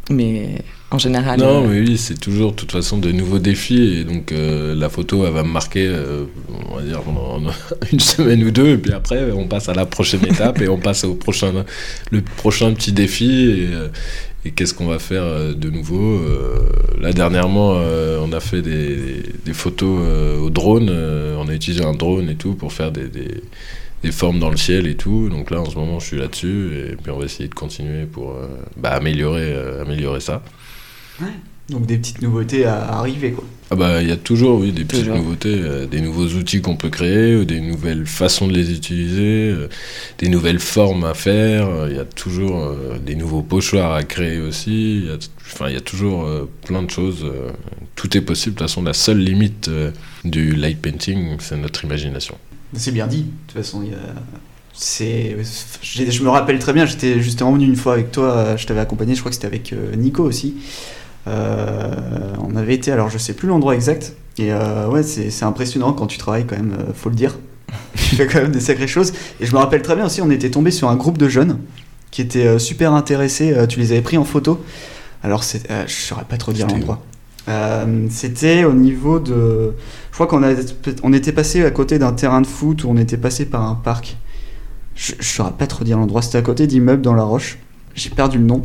Mais 0.10 0.64
en 0.92 0.98
général. 0.98 1.40
Non, 1.40 1.64
euh, 1.64 1.68
mais 1.68 1.80
oui, 1.80 1.98
c'est 1.98 2.20
toujours 2.20 2.52
de 2.52 2.56
toute 2.56 2.72
façon 2.72 2.98
de 2.98 3.12
nouveaux 3.12 3.40
défis. 3.40 4.00
Et 4.00 4.04
donc 4.04 4.32
euh, 4.32 4.76
la 4.76 4.90
photo, 4.90 5.26
elle 5.26 5.34
va 5.34 5.44
me 5.44 5.52
marquer, 5.52 5.88
euh, 5.88 6.26
on 6.70 6.78
va 6.78 6.82
dire, 6.82 7.02
pendant 7.02 7.40
une 7.92 8.00
semaine 8.00 8.44
ou 8.44 8.52
deux. 8.52 8.70
Et 8.70 8.78
puis 8.78 8.92
après, 8.94 9.32
on 9.32 9.48
passe 9.48 9.70
à 9.70 9.74
la 9.74 9.86
prochaine 9.86 10.26
étape 10.26 10.62
et 10.62 10.68
on 10.68 10.78
passe 10.78 11.04
au 11.04 11.14
prochain, 11.14 11.54
le 12.12 12.22
prochain 12.22 12.74
petit 12.74 12.92
défi. 12.92 13.68
Et, 14.46 14.52
qu'est-ce 14.52 14.74
qu'on 14.74 14.88
va 14.88 15.00
faire 15.00 15.56
de 15.56 15.70
nouveau 15.70 16.22
Là, 17.00 17.14
dernièrement, 17.14 17.74
on 17.74 18.32
a 18.32 18.40
fait 18.40 18.62
des, 18.62 19.54
photos 19.54 20.40
au 20.42 20.50
drone. 20.50 20.90
on 20.90 21.48
a 21.48 21.54
utilisé 21.54 21.84
un 21.84 21.94
drone 21.94 22.30
et 22.30 22.36
tout 22.36 22.54
pour 22.54 22.74
faire 22.74 22.92
des, 22.92 23.10
des 24.04 24.12
formes 24.12 24.40
dans 24.40 24.50
le 24.50 24.58
ciel 24.58 24.88
et 24.88 24.96
tout. 24.96 25.30
Donc 25.30 25.52
là, 25.52 25.62
en 25.62 25.70
ce 25.70 25.76
moment, 25.76 26.00
je 26.00 26.06
suis 26.08 26.18
là-dessus 26.18 26.72
et 26.92 26.96
puis 26.96 27.12
on 27.12 27.20
va 27.20 27.26
essayer 27.26 27.50
de 27.50 27.54
continuer 27.54 28.06
pour 28.06 28.36
bah, 28.78 28.92
améliorer, 28.92 29.56
améliorer 29.82 30.20
ça. 30.22 30.42
Donc 31.70 31.86
des 31.86 31.98
petites 31.98 32.22
nouveautés 32.22 32.66
à 32.66 32.94
arriver 32.94 33.32
quoi. 33.32 33.46
Ah 33.72 33.76
bah 33.76 34.02
il 34.02 34.10
y 34.10 34.12
a 34.12 34.18
toujours 34.18 34.60
oui 34.60 34.72
des 34.72 34.84
petites 34.84 35.08
nouveautés, 35.08 35.62
euh, 35.62 35.86
des 35.86 36.02
nouveaux 36.02 36.26
outils 36.26 36.60
qu'on 36.60 36.76
peut 36.76 36.90
créer, 36.90 37.46
des 37.46 37.62
nouvelles 37.62 38.08
façons 38.08 38.48
de 38.48 38.54
les 38.54 38.72
utiliser, 38.72 39.52
euh, 39.52 39.70
des 40.18 40.28
nouvelles 40.28 40.60
formes 40.60 41.04
à 41.04 41.14
faire. 41.14 41.88
Il 41.88 41.96
y 41.96 42.00
a 42.00 42.06
toujours 42.06 42.58
euh, 42.58 42.98
des 42.98 43.14
nouveaux 43.14 43.44
pochoirs 43.44 43.94
à 43.94 44.04
créer 44.04 44.40
aussi. 44.40 45.08
enfin 45.46 45.68
il 45.68 45.76
y 45.76 45.78
a 45.78 45.82
toujours 45.82 46.28
plein 46.66 46.82
de 46.82 46.90
choses. 46.90 47.32
tout 47.96 48.18
est 48.18 48.22
possible. 48.22 48.56
De 48.56 48.60
toute 48.60 48.68
façon 48.68 48.82
la 48.82 48.94
seule 48.94 49.20
limite 49.20 49.70
du 50.26 50.56
light 50.56 50.82
painting 50.82 51.36
c'est 51.40 51.58
notre 51.58 51.86
imagination. 51.86 52.36
C'est 52.74 52.92
bien 52.92 53.06
dit. 53.06 53.24
De 53.24 53.54
toute 53.54 53.64
façon 53.64 53.84
il 53.84 53.92
y 53.92 53.94
a 53.94 54.00
c'est, 54.82 55.36
je 55.84 56.24
me 56.24 56.30
rappelle 56.30 56.58
très 56.58 56.72
bien, 56.72 56.86
j'étais 56.86 57.20
justement 57.20 57.52
venu 57.52 57.66
une 57.66 57.76
fois 57.76 57.92
avec 57.94 58.14
toi, 58.14 58.56
je 58.56 58.66
t'avais 58.66 58.80
accompagné, 58.80 59.14
je 59.14 59.20
crois 59.20 59.30
que 59.30 59.36
c'était 59.36 59.48
avec 59.48 59.76
Nico 59.98 60.24
aussi. 60.24 60.56
On 61.30 62.56
avait 62.56 62.76
été, 62.76 62.92
alors 62.92 63.10
je 63.10 63.18
sais 63.18 63.34
plus 63.34 63.48
l'endroit 63.48 63.76
exact, 63.76 64.14
et 64.38 64.52
ouais, 64.54 65.04
c'est 65.04 65.46
impressionnant 65.46 65.94
quand 65.94 66.08
tu 66.08 66.18
travailles 66.18 66.46
quand 66.46 66.58
même, 66.58 66.76
faut 66.94 67.10
le 67.10 67.16
dire. 67.16 67.38
tu 67.96 68.16
fais 68.16 68.26
quand 68.26 68.42
même 68.42 68.52
des 68.52 68.60
sacrées 68.60 68.88
choses. 68.88 69.14
Et 69.40 69.46
je 69.46 69.54
me 69.54 69.60
rappelle 69.60 69.82
très 69.82 69.96
bien 69.96 70.06
aussi, 70.06 70.22
on 70.22 70.32
était 70.32 70.50
tombé 70.50 70.72
sur 70.72 70.90
un 70.90 70.96
groupe 70.96 71.18
de 71.18 71.30
jeunes 71.30 71.60
qui 72.10 72.22
étaient 72.22 72.58
super 72.58 72.94
intéressés, 72.94 73.56
tu 73.68 73.80
les 73.80 73.92
avais 73.92 74.02
pris 74.02 74.18
en 74.18 74.24
photo. 74.24 74.64
Alors, 75.22 75.44
c'est, 75.44 75.68
je 75.88 75.94
saurais 75.94 76.26
pas 76.26 76.38
trop 76.38 76.52
dire 76.52 76.68
l'endroit. 76.68 77.04
Euh, 77.50 78.08
c'était 78.10 78.64
au 78.64 78.74
niveau 78.74 79.20
de. 79.20 79.74
Je 80.12 80.14
crois 80.14 80.28
qu'on 80.28 80.44
on 81.04 81.14
était 81.14 81.32
passé 81.32 81.64
à 81.64 81.72
côté 81.72 81.98
d'un 81.98 82.12
terrain 82.12 82.42
de 82.42 82.48
foot 82.48 82.84
ou 82.84 82.90
on 82.90 82.98
était 82.98 83.18
passé 83.18 83.46
par 83.46 83.64
un 83.64 83.76
parc. 83.76 84.18
Je 84.96 85.16
ne 85.16 85.22
saurais 85.22 85.54
pas 85.54 85.66
trop 85.66 85.84
dire 85.84 85.98
l'endroit. 85.98 86.22
C'était 86.22 86.38
à 86.38 86.42
côté 86.42 86.68
d'immeubles 86.68 87.02
dans 87.02 87.16
la 87.16 87.24
roche. 87.24 87.58
J'ai 87.96 88.10
perdu 88.10 88.38
le 88.38 88.44
nom. 88.44 88.62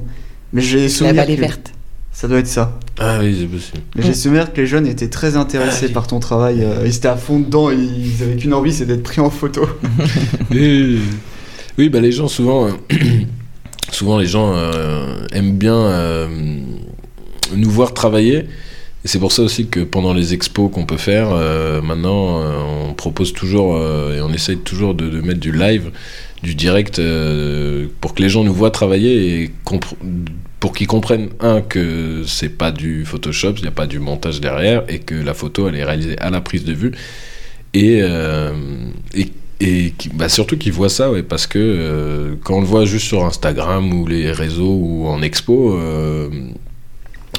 Mais 0.53 0.61
j'ai 0.61 0.89
souvenir. 0.89 1.15
La 1.15 1.23
vallée 1.23 1.37
verte. 1.37 1.73
Ça 2.15 2.29
doit 2.29 2.39
être 2.39 2.47
ça. 2.47 2.79
Ah 2.99 3.19
oui, 3.21 3.37
c'est 3.39 3.47
possible. 3.47 3.83
Mais 3.97 4.03
j'ai 4.03 4.15
souvenir 4.15 4.53
que 4.53 4.61
les 4.63 4.67
jeunes 4.67 4.87
étaient 4.87 5.11
très 5.11 5.37
intéressés 5.37 5.89
ah 5.91 5.93
par 5.93 6.07
ton 6.07 6.21
travail. 6.21 6.63
Euh, 6.63 6.85
ils 6.87 6.97
étaient 6.97 7.09
à 7.09 7.17
fond 7.17 7.39
dedans. 7.41 7.71
Ils 7.71 8.23
avaient 8.23 8.37
qu'une 8.37 8.55
envie, 8.55 8.73
c'est 8.73 8.87
d'être 8.87 9.03
pris 9.03 9.21
en 9.21 9.31
photo. 9.31 9.69
oui, 10.51 11.01
oui 11.77 11.89
bah 11.91 12.01
les 12.01 12.13
gens 12.13 12.29
souvent. 12.29 12.69
Euh, 12.69 12.71
souvent 13.91 14.19
les 14.19 14.27
gens 14.27 14.57
aiment 15.33 15.59
bien 15.59 16.29
nous 17.55 17.71
voir 17.71 17.93
travailler 17.93 18.47
et 19.05 19.09
c'est 19.09 19.19
pour 19.19 19.33
ça 19.33 19.43
aussi 19.43 19.67
que 19.67 19.81
pendant 19.81 20.15
les 20.15 20.33
expos 20.33 20.71
qu'on 20.73 20.87
peut 20.87 20.97
faire, 20.97 21.29
euh, 21.31 21.83
maintenant, 21.83 22.41
euh, 22.41 22.89
on 22.89 22.95
propose 22.95 23.35
toujours 23.35 23.77
euh, 23.77 24.17
et 24.17 24.23
on 24.23 24.33
essaye 24.33 24.57
toujours 24.57 24.95
de, 24.95 25.21
mettre 25.21 25.41
du 25.41 25.53
live, 25.53 25.91
du 26.43 26.55
direct, 26.55 27.01
pour 28.01 28.15
que 28.15 28.23
les 28.23 28.31
gens 28.31 28.45
nous 28.45 28.55
voient 28.55 28.71
travailler 28.71 29.43
et 29.43 29.51
pour 30.65 30.73
qu'ils 30.73 30.87
comprennent, 30.87 31.29
un, 31.41 31.61
que 31.61 32.23
c'est 32.27 32.49
pas 32.49 32.73
du 32.73 33.05
Photoshop, 33.05 33.53
il 33.59 33.65
n'y 33.65 33.69
a 33.69 33.71
pas 33.71 33.87
du 33.87 33.99
montage 33.99 34.41
derrière, 34.41 34.83
et 34.89 34.99
que 34.99 35.15
la 35.15 35.35
photo, 35.35 35.69
elle 35.69 35.77
est 35.77 35.85
réalisée 35.85 36.19
à 36.21 36.31
la 36.31 36.41
prise 36.41 36.65
de 36.65 36.73
vue. 36.73 36.93
Et, 37.75 37.99
et 39.15 39.31
et 39.61 39.93
bah 40.15 40.31
surtout 40.31 40.57
qu'ils 40.57 40.73
voient 40.73 40.89
ça, 40.89 41.11
parce 41.29 41.47
que 41.47 42.35
quand 42.45 42.55
on 42.55 42.61
le 42.63 42.67
voit 42.67 42.87
juste 42.87 43.05
sur 43.05 43.27
Instagram 43.27 43.93
ou 43.93 44.07
les 44.07 44.33
réseaux 44.33 44.75
ou 44.75 45.07
en 45.07 45.21
expo, 45.21 45.79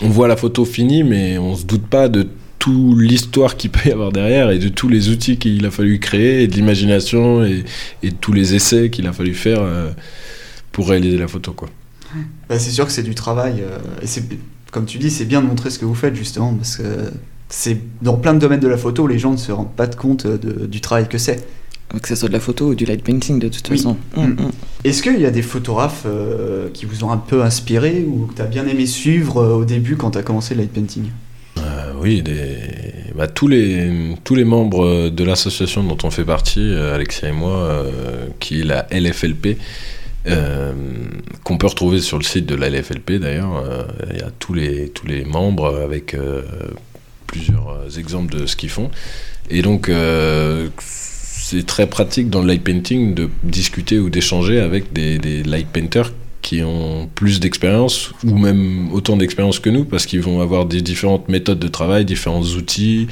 on 0.03 0.10
voit 0.10 0.27
la 0.27 0.38
photo 0.38 0.63
finie, 0.63 1.03
mais 1.03 1.39
on 1.39 1.55
se 1.55 1.65
doute 1.65 1.88
pas 1.88 2.10
de 2.10 2.27
toute 2.60 3.00
l'histoire 3.00 3.58
qu'il 3.58 3.72
peut 3.72 3.89
y 3.89 3.91
avoir 3.91 4.12
derrière 4.12 4.51
et 4.51 4.60
de 4.60 4.70
tous 4.70 4.88
les 4.88 5.10
outils 5.10 5.38
qu'il 5.38 5.65
a 5.65 5.72
fallu 5.72 5.98
créer 5.98 6.44
et 6.44 6.48
de 6.48 6.53
l'imagination 6.53 7.44
et, 7.44 7.63
de 8.03 8.15
tous 8.22 8.34
les 8.34 8.53
essais 8.53 8.91
qu'il 8.91 9.08
a 9.08 9.13
fallu 9.13 9.34
faire 9.34 9.63
euh, 9.63 9.89
pour 10.72 10.89
réaliser 10.89 11.17
la 11.17 11.27
photo. 11.27 11.53
Quoi. 11.53 11.70
Bah, 12.50 12.60
c'est 12.60 12.72
sûr 12.72 12.86
que 12.86 12.91
c'est 12.91 13.03
du 13.03 13.15
travail. 13.15 13.62
Euh, 13.62 13.77
et 14.01 14.07
c'est, 14.07 14.24
comme 14.72 14.86
tu 14.86 14.98
dis, 14.98 15.10
c'est 15.10 15.25
bien 15.25 15.41
de 15.41 15.48
montrer 15.48 15.69
ce 15.69 15.79
que 15.79 15.86
vous 15.86 15.95
faites 15.95 16.15
justement 16.15 16.53
parce 16.53 16.77
que 16.77 17.12
c'est 17.50 17.77
dans 18.01 18.17
plein 18.17 18.34
de 18.34 18.39
domaines 18.39 18.60
de 18.60 18.67
la 18.67 18.77
photo, 18.77 19.07
les 19.07 19.19
gens 19.19 19.31
ne 19.31 19.38
se 19.38 19.51
rendent 19.51 19.75
pas 19.75 19.88
compte 19.88 20.27
du 20.27 20.81
travail 20.81 21.07
que 21.07 21.17
c'est. 21.17 21.45
Que 22.01 22.07
ce 22.07 22.15
soit 22.15 22.27
de 22.27 22.34
la 22.34 22.39
photo 22.39 22.69
ou 22.69 22.75
du 22.75 22.86
light 22.86 23.03
painting 23.03 23.39
de 23.39 23.48
toute 23.48 23.67
façon. 23.67 23.95
Mm, 24.17 24.22
mm. 24.22 24.27
Mm. 24.27 24.51
Est-ce 24.84 25.03
qu'il 25.03 25.19
y 25.19 25.25
a 25.25 25.31
des 25.31 25.43
photographes 25.43 26.03
euh, 26.05 26.69
qui 26.74 26.86
vous 26.86 27.03
ont 27.03 27.12
un 27.12 27.17
peu 27.17 27.43
inspiré 27.43 28.05
ou 28.07 28.25
que 28.25 28.34
tu 28.34 28.41
as 28.41 28.45
bien 28.45 28.67
aimé 28.67 28.86
suivre 28.86 29.38
euh, 29.38 29.56
au 29.56 29.65
début 29.65 29.95
quand 29.95 30.12
tu 30.12 30.17
as 30.17 30.23
commencé 30.23 30.56
le 30.56 30.62
light 30.62 30.73
painting? 30.73 31.06
Euh, 31.60 31.93
Oui, 32.01 32.21
des... 32.21 32.58
Bah, 33.15 33.28
tous, 33.28 33.47
les, 33.47 34.15
tous 34.23 34.36
les 34.36 34.43
membres 34.43 35.10
de 35.10 35.23
l'association 35.23 35.84
dont 35.84 35.97
on 36.04 36.12
fait 36.12 36.25
partie, 36.25 36.73
Alexia 36.73 37.30
et 37.30 37.32
moi, 37.32 37.86
qui 38.39 38.60
est 38.60 38.63
la 38.65 38.88
LFLP, 38.91 39.58
qu'on 41.44 41.58
peut 41.58 41.68
retrouver 41.68 42.00
sur 42.00 42.18
le 42.18 42.24
site 42.24 42.46
de 42.46 42.56
la 42.56 42.70
LFLP 42.70 43.14
d'ailleurs. 43.14 43.64
Il 44.12 44.18
y 44.18 44.22
a 44.22 44.32
tous 44.40 44.54
les, 44.54 45.26
membres 45.26 45.76
avec 45.84 46.16
plusieurs 47.28 48.00
exemples 48.00 48.36
de 48.36 48.46
ce 48.46 48.56
qu'ils 48.56 48.70
font. 48.70 48.90
Et 49.50 49.62
donc, 49.62 49.90
c'est 51.46 51.66
très 51.66 51.86
pratique 51.86 52.32
dans 52.32 52.42
le 52.42 52.48
light 52.48 52.64
painting 52.64 53.14
de 53.14 53.30
discuter 53.44 54.00
ou 54.00 54.10
d'échanger 54.10 54.60
avec 54.60 54.92
des, 54.94 55.44
light 55.44 55.68
painters 55.68 56.12
qui 56.42 56.64
ont 56.64 57.08
plus 57.14 57.40
d'expérience 57.40 58.14
ou 58.24 58.36
même 58.38 58.92
autant 58.92 59.16
d'expérience 59.16 59.60
que 59.60 59.70
nous 59.70 59.86
parce 59.86 60.08
qu'ils 60.08 60.22
vont 60.22 60.42
avoir 60.42 60.66
des 60.66 60.82
différentes 60.82 61.30
méthodes 61.30 61.60
de 61.60 61.68
travail, 61.68 62.04
différents 62.04 62.42
outils, 62.42 63.08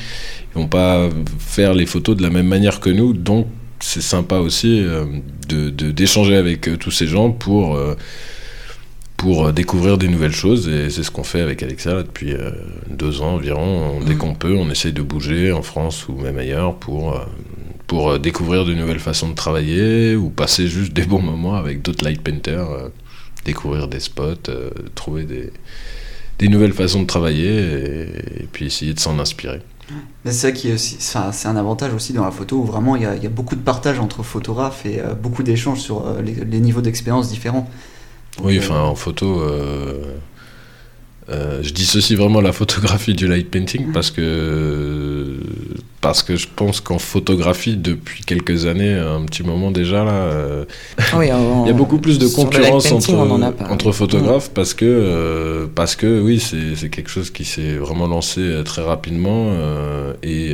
ils 0.55 0.59
vont 0.59 0.67
pas 0.67 1.09
faire 1.37 1.75
les 1.75 1.85
photos 1.85 2.17
de 2.17 2.23
la 2.23 2.31
même 2.31 2.47
manière 2.47 2.79
que 2.79 2.89
nous, 2.89 3.13
donc 3.13 3.45
c'est 3.83 4.01
sympa 4.01 4.37
aussi 4.37 4.79
euh, 4.79 5.05
de 5.49 5.69
d'échanger 5.69 6.35
avec 6.35 6.67
euh, 6.67 6.77
tous 6.77 6.91
ces 6.91 7.05
gens 7.05 7.31
pour 7.31 7.75
euh, 7.75 7.95
pour 9.17 9.51
découvrir 9.53 9.97
des 9.97 10.07
nouvelles 10.07 10.33
choses 10.33 10.67
et 10.67 10.89
c'est 10.89 11.03
ce 11.03 11.11
qu'on 11.11 11.23
fait 11.23 11.41
avec 11.41 11.63
Alexa 11.63 12.03
depuis 12.03 12.33
deux 12.89 13.21
ans 13.21 13.35
environ. 13.35 14.01
Dès 14.05 14.15
mmh. 14.15 14.17
qu'on 14.17 14.35
peut, 14.35 14.53
on 14.53 14.69
essaye 14.69 14.91
de 14.91 15.01
bouger 15.01 15.53
en 15.53 15.61
France 15.61 16.09
ou 16.09 16.15
même 16.15 16.37
ailleurs 16.37 16.75
pour 16.75 17.17
pour 17.87 18.19
découvrir 18.19 18.65
de 18.65 18.73
nouvelles 18.73 18.99
façons 18.99 19.29
de 19.29 19.35
travailler 19.35 20.17
ou 20.17 20.29
passer 20.29 20.67
juste 20.67 20.91
des 20.91 21.05
bons 21.05 21.21
moments 21.21 21.55
avec 21.55 21.81
d'autres 21.81 22.03
light 22.03 22.21
painters, 22.21 22.67
découvrir 23.45 23.87
des 23.87 24.01
spots, 24.01 24.51
trouver 24.93 25.23
des, 25.23 25.53
des, 26.39 26.49
nouvelles 26.49 26.73
façons 26.73 27.03
de 27.03 27.07
travailler 27.07 27.61
et, 28.41 28.47
puis 28.51 28.65
essayer 28.65 28.93
de 28.93 28.99
s'en 28.99 29.19
inspirer. 29.19 29.61
C'est 30.25 30.31
ça 30.31 30.51
qui 30.51 30.69
est 30.69 30.73
aussi, 30.73 30.97
c'est 30.99 31.47
un 31.47 31.55
avantage 31.55 31.93
aussi 31.93 32.13
dans 32.13 32.23
la 32.23 32.31
photo 32.31 32.57
où 32.57 32.63
vraiment 32.63 32.95
il 32.95 33.03
y 33.03 33.05
a, 33.05 33.15
y 33.15 33.25
a 33.25 33.29
beaucoup 33.29 33.55
de 33.55 33.61
partage 33.61 33.99
entre 33.99 34.23
photographes 34.23 34.85
et 34.85 35.01
beaucoup 35.21 35.43
d'échanges 35.43 35.79
sur 35.79 36.05
les, 36.21 36.59
niveaux 36.59 36.81
d'expérience 36.81 37.29
différents. 37.29 37.69
oui, 38.41 38.59
enfin 38.59 38.79
en 38.79 38.95
photo, 38.95 39.43
je 41.27 41.69
dissocie 41.71 42.17
vraiment 42.17 42.39
la 42.39 42.53
photographie 42.53 43.13
du 43.13 43.27
light 43.27 43.51
painting 43.51 43.91
parce 43.91 44.09
que 44.09 45.37
parce 46.03 46.21
que 46.21 46.35
je 46.35 46.47
pense 46.53 46.81
qu'en 46.81 46.99
photographie, 46.99 47.77
depuis 47.77 48.25
quelques 48.25 48.65
années, 48.65 48.93
un 48.93 49.23
petit 49.23 49.41
moment 49.41 49.71
déjà, 49.71 50.03
là, 50.03 50.11
euh, 50.11 50.65
il 51.21 51.27
y 51.27 51.31
a 51.31 51.73
beaucoup 51.73 51.97
plus 51.97 52.19
de 52.19 52.27
concurrence 52.27 52.91
entre, 52.91 53.13
entre 53.69 53.91
photographes 53.93 54.51
parce 54.53 54.73
que, 54.73 54.85
euh, 54.85 55.65
parce 55.73 55.95
que 55.95 56.19
oui, 56.19 56.41
c'est 56.41 56.89
quelque 56.89 57.09
chose 57.09 57.31
qui 57.31 57.45
s'est 57.45 57.77
vraiment 57.77 58.07
lancé 58.07 58.41
euh, 58.41 58.63
très 58.63 58.81
rapidement 58.81 59.53
et, 60.21 60.51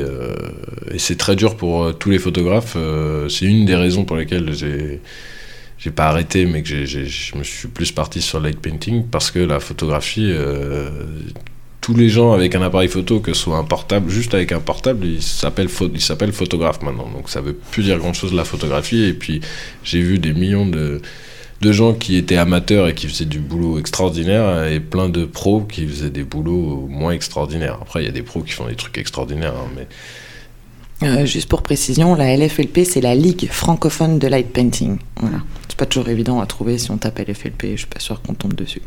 et 0.91 0.99
c'est 0.99 1.17
très 1.17 1.35
dur 1.35 1.55
pour 1.55 1.97
tous 1.97 2.11
les 2.11 2.19
photographes. 2.19 2.77
c'est 3.27 3.45
une 3.45 3.65
des 3.65 3.75
raisons 3.75 4.05
pour 4.05 4.17
lesquelles 4.17 4.53
j'ai 4.53 5.01
j'ai 5.79 5.91
pas 5.91 6.07
arrêté, 6.07 6.45
mais 6.45 6.61
que 6.61 6.85
je 6.85 7.37
me 7.37 7.43
suis 7.43 7.69
plus 7.69 7.93
parti 7.93 8.21
sur 8.21 8.41
light 8.41 8.59
painting 8.59 9.05
parce 9.09 9.31
que 9.31 9.39
la 9.39 9.59
photographie, 9.59 10.31
tous 11.89 11.95
les 11.95 12.09
gens 12.09 12.33
avec 12.33 12.53
un 12.53 12.61
appareil 12.61 12.87
photo, 12.87 13.19
que 13.19 13.33
ce 13.33 13.41
soit 13.41 13.57
un 13.57 13.63
portable, 13.63 14.11
juste 14.11 14.35
avec 14.35 14.51
un 14.51 14.59
portable, 14.59 15.07
ils 15.07 15.23
s'appellent 15.23 15.69
il 15.91 16.31
photographe 16.31 16.83
maintenant. 16.83 17.09
Donc 17.09 17.31
ça 17.31 17.41
veut 17.41 17.53
plus 17.53 17.81
dire 17.81 17.97
grand 17.97 18.13
chose 18.13 18.31
la 18.31 18.43
photographie. 18.43 19.05
Et 19.05 19.13
puis 19.13 19.41
j'ai 19.83 19.99
vu 19.99 20.19
des 20.19 20.33
millions 20.33 20.67
de, 20.67 21.01
de 21.61 21.71
gens 21.71 21.95
qui 21.95 22.15
étaient 22.15 22.37
amateurs 22.37 22.87
et 22.89 22.93
qui 22.93 23.07
faisaient 23.07 23.25
du 23.25 23.39
boulot 23.39 23.79
extraordinaire 23.79 24.67
et 24.67 24.79
plein 24.79 25.09
de 25.09 25.25
pros 25.25 25.61
qui 25.61 25.87
faisaient 25.87 26.11
des 26.11 26.23
boulots 26.23 26.85
moins 26.87 27.13
extraordinaires. 27.13 27.79
Après, 27.81 28.03
il 28.03 28.05
y 28.05 28.09
a 28.09 28.13
des 28.13 28.21
pros 28.21 28.41
qui 28.41 28.51
font 28.51 28.67
des 28.67 28.75
trucs 28.75 28.99
extraordinaires, 28.99 29.55
hein, 29.57 29.69
mais 29.75 29.87
euh, 31.01 31.25
juste 31.25 31.47
pour 31.49 31.61
précision, 31.61 32.15
la 32.15 32.35
LFLP, 32.35 32.81
c'est 32.83 33.01
la 33.01 33.15
Ligue 33.15 33.47
francophone 33.49 34.19
de 34.19 34.27
light 34.27 34.51
painting. 34.51 34.97
Voilà. 35.17 35.37
C'est 35.67 35.77
pas 35.77 35.85
toujours 35.85 36.09
évident 36.09 36.41
à 36.41 36.45
trouver 36.45 36.77
si 36.77 36.91
on 36.91 36.97
tape 36.97 37.19
LFLP, 37.19 37.71
je 37.71 37.77
suis 37.77 37.87
pas 37.87 37.99
sûr 37.99 38.21
qu'on 38.21 38.33
tombe 38.33 38.53
dessus. 38.53 38.81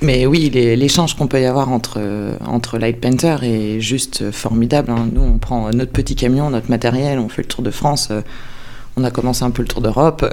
Mais 0.00 0.26
oui, 0.26 0.50
l'échange 0.50 1.16
qu'on 1.16 1.26
peut 1.26 1.40
y 1.40 1.46
avoir 1.46 1.70
entre, 1.70 2.00
entre 2.46 2.78
light 2.78 3.00
painters 3.00 3.42
est 3.42 3.80
juste 3.80 4.30
formidable. 4.30 4.92
Hein. 4.92 5.08
Nous, 5.12 5.22
on 5.22 5.38
prend 5.38 5.70
notre 5.70 5.92
petit 5.92 6.14
camion, 6.14 6.50
notre 6.50 6.70
matériel, 6.70 7.18
on 7.18 7.28
fait 7.28 7.42
le 7.42 7.48
tour 7.48 7.64
de 7.64 7.70
France. 7.70 8.08
Euh, 8.10 8.20
on 9.00 9.04
a 9.04 9.10
commencé 9.10 9.44
un 9.44 9.50
peu 9.50 9.62
le 9.62 9.68
tour 9.68 9.80
d'Europe, 9.80 10.24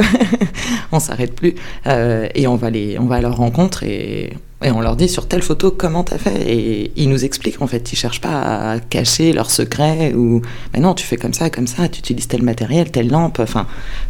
on 0.91 0.99
s'arrête 0.99 1.33
plus, 1.33 1.55
euh, 1.87 2.27
et 2.35 2.47
on 2.47 2.55
va, 2.55 2.69
les, 2.69 2.99
on 2.99 3.05
va 3.05 3.15
à 3.15 3.21
leur 3.21 3.37
rencontre 3.37 3.83
et, 3.83 4.33
on 4.59 4.81
leur 4.81 4.95
dit 4.95 5.07
sur 5.07 5.27
telle 5.27 5.43
photo 5.43 5.69
comment 5.69 6.03
t'as 6.03 6.17
fait, 6.17 6.51
et 6.51 6.91
ils 6.95 7.07
nous 7.09 7.23
expliquent 7.23 7.61
en 7.61 7.67
fait, 7.67 7.93
ils 7.93 7.95
cherchent 7.95 8.21
pas 8.21 8.71
à 8.71 8.79
cacher 8.79 9.31
leurs 9.31 9.51
secrets 9.51 10.15
ou 10.15 10.41
mais 10.73 10.79
non 10.79 10.95
tu 10.95 11.05
fais 11.05 11.15
comme 11.15 11.33
ça, 11.33 11.51
comme 11.51 11.67
ça, 11.67 11.87
tu 11.87 11.99
utilises 11.99 12.27
tel 12.27 12.41
matériel, 12.41 12.89
telle 12.89 13.09
lampe, 13.09 13.39
enfin 13.39 13.67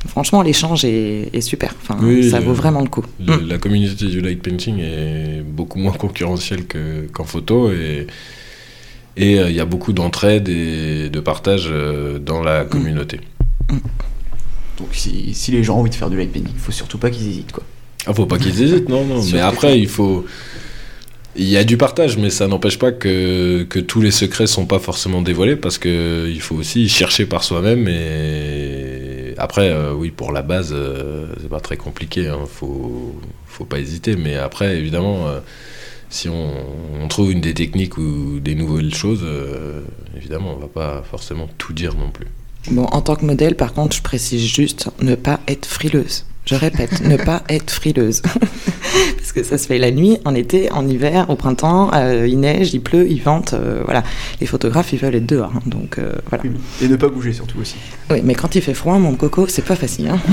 franchement 0.07 0.41
l'échange 0.41 0.85
est, 0.85 1.41
super, 1.41 1.75
enfin 1.81 1.99
ça 2.31 2.39
vaut 2.39 2.53
vraiment 2.53 2.81
le 2.81 2.87
coup. 2.87 3.03
La 3.19 3.57
communauté 3.57 4.05
du 4.05 4.21
light 4.21 4.41
painting 4.41 4.79
est 4.79 5.41
beaucoup 5.45 5.79
moins 5.79 5.91
concurrentielle 5.91 6.63
qu'en 7.11 7.25
photo 7.25 7.69
et 7.69 8.07
et 9.17 9.33
il 9.33 9.39
euh, 9.39 9.51
y 9.51 9.59
a 9.59 9.65
beaucoup 9.65 9.93
d'entraide 9.93 10.47
et 10.47 11.09
de 11.09 11.19
partage 11.19 11.67
euh, 11.71 12.19
dans 12.19 12.41
la 12.41 12.63
mm. 12.63 12.69
communauté. 12.69 13.19
Mm. 13.69 13.77
Donc 14.77 14.89
si, 14.91 15.33
si, 15.33 15.51
les 15.51 15.63
gens 15.63 15.77
ont 15.77 15.79
envie 15.81 15.89
de 15.89 15.95
faire 15.95 16.09
du 16.09 16.17
light 16.17 16.31
il 16.35 16.59
faut 16.59 16.71
surtout 16.71 16.97
pas 16.97 17.09
qu'ils 17.09 17.27
hésitent 17.27 17.51
quoi. 17.51 17.63
Ah 18.05 18.13
faut 18.13 18.25
pas 18.25 18.37
qu'ils 18.37 18.61
hésitent 18.61 18.89
non 18.89 19.05
non. 19.05 19.21
mais 19.33 19.39
après 19.39 19.79
il 19.79 19.87
faut 19.87 20.25
il 21.39 21.47
y 21.47 21.57
a 21.57 21.63
du 21.63 21.77
partage, 21.77 22.17
mais 22.17 22.31
ça 22.31 22.47
n'empêche 22.47 22.79
pas 22.79 22.91
que, 22.91 23.61
que, 23.69 23.77
tous 23.77 24.01
les 24.01 24.09
secrets 24.09 24.47
sont 24.47 24.65
pas 24.65 24.79
forcément 24.79 25.21
dévoilés 25.21 25.55
parce 25.55 25.77
que 25.77 26.27
il 26.27 26.41
faut 26.41 26.55
aussi 26.55 26.89
chercher 26.89 27.27
par 27.27 27.43
soi-même 27.43 27.87
et 27.87 29.35
après, 29.37 29.69
euh, 29.69 29.93
oui, 29.93 30.09
pour 30.11 30.31
la 30.31 30.41
base, 30.41 30.73
euh, 30.73 31.27
c'est 31.39 31.49
pas 31.49 31.59
très 31.59 31.77
compliqué. 31.77 32.27
Hein, 32.27 32.45
faut, 32.47 33.15
faut 33.45 33.65
pas 33.65 33.79
hésiter. 33.79 34.15
Mais 34.15 34.35
après, 34.35 34.77
évidemment, 34.77 35.27
euh, 35.27 35.39
si 36.09 36.27
on, 36.27 36.53
on 37.01 37.07
trouve 37.07 37.31
une 37.31 37.41
des 37.41 37.53
techniques 37.53 37.97
ou 37.97 38.39
des 38.39 38.55
nouvelles 38.55 38.93
choses, 38.93 39.21
euh, 39.23 39.81
évidemment, 40.15 40.55
on 40.55 40.59
va 40.59 40.67
pas 40.67 41.03
forcément 41.03 41.47
tout 41.57 41.73
dire 41.73 41.95
non 41.95 42.09
plus. 42.09 42.27
Bon, 42.71 42.83
en 42.85 43.01
tant 43.01 43.15
que 43.15 43.25
modèle, 43.25 43.55
par 43.55 43.73
contre, 43.73 43.95
je 43.95 44.01
précise 44.01 44.45
juste 44.45 44.89
ne 45.01 45.15
pas 45.15 45.39
être 45.47 45.65
frileuse. 45.65 46.25
Je 46.45 46.55
répète, 46.55 47.01
ne 47.01 47.17
pas 47.25 47.43
être 47.49 47.71
frileuse. 47.71 48.21
Parce 49.17 49.31
que 49.33 49.43
ça 49.43 49.57
se 49.57 49.67
fait 49.67 49.77
la 49.77 49.91
nuit, 49.91 50.17
en 50.25 50.33
été, 50.35 50.71
en 50.71 50.87
hiver, 50.87 51.29
au 51.29 51.35
printemps, 51.35 51.91
euh, 51.93 52.27
il 52.27 52.39
neige, 52.39 52.73
il 52.73 52.81
pleut, 52.81 53.07
il 53.09 53.21
vente. 53.21 53.53
euh, 53.53 53.81
voilà. 53.85 54.03
Les 54.41 54.47
photographes, 54.47 54.91
ils 54.93 54.99
veulent 54.99 55.15
être 55.15 55.25
dehors. 55.25 55.51
hein, 55.55 55.61
donc 55.65 55.97
euh, 55.99 56.13
voilà. 56.29 56.43
Et 56.81 56.87
ne 56.87 56.95
pas 56.95 57.09
bouger 57.09 57.33
surtout 57.33 57.59
aussi. 57.59 57.75
Oui, 58.09 58.21
mais 58.23 58.33
quand 58.35 58.55
il 58.55 58.61
fait 58.61 58.73
froid, 58.73 58.97
mon 58.97 59.15
coco, 59.15 59.47
c'est 59.47 59.65
pas 59.65 59.75
facile. 59.75 60.07
hein. 60.09 60.19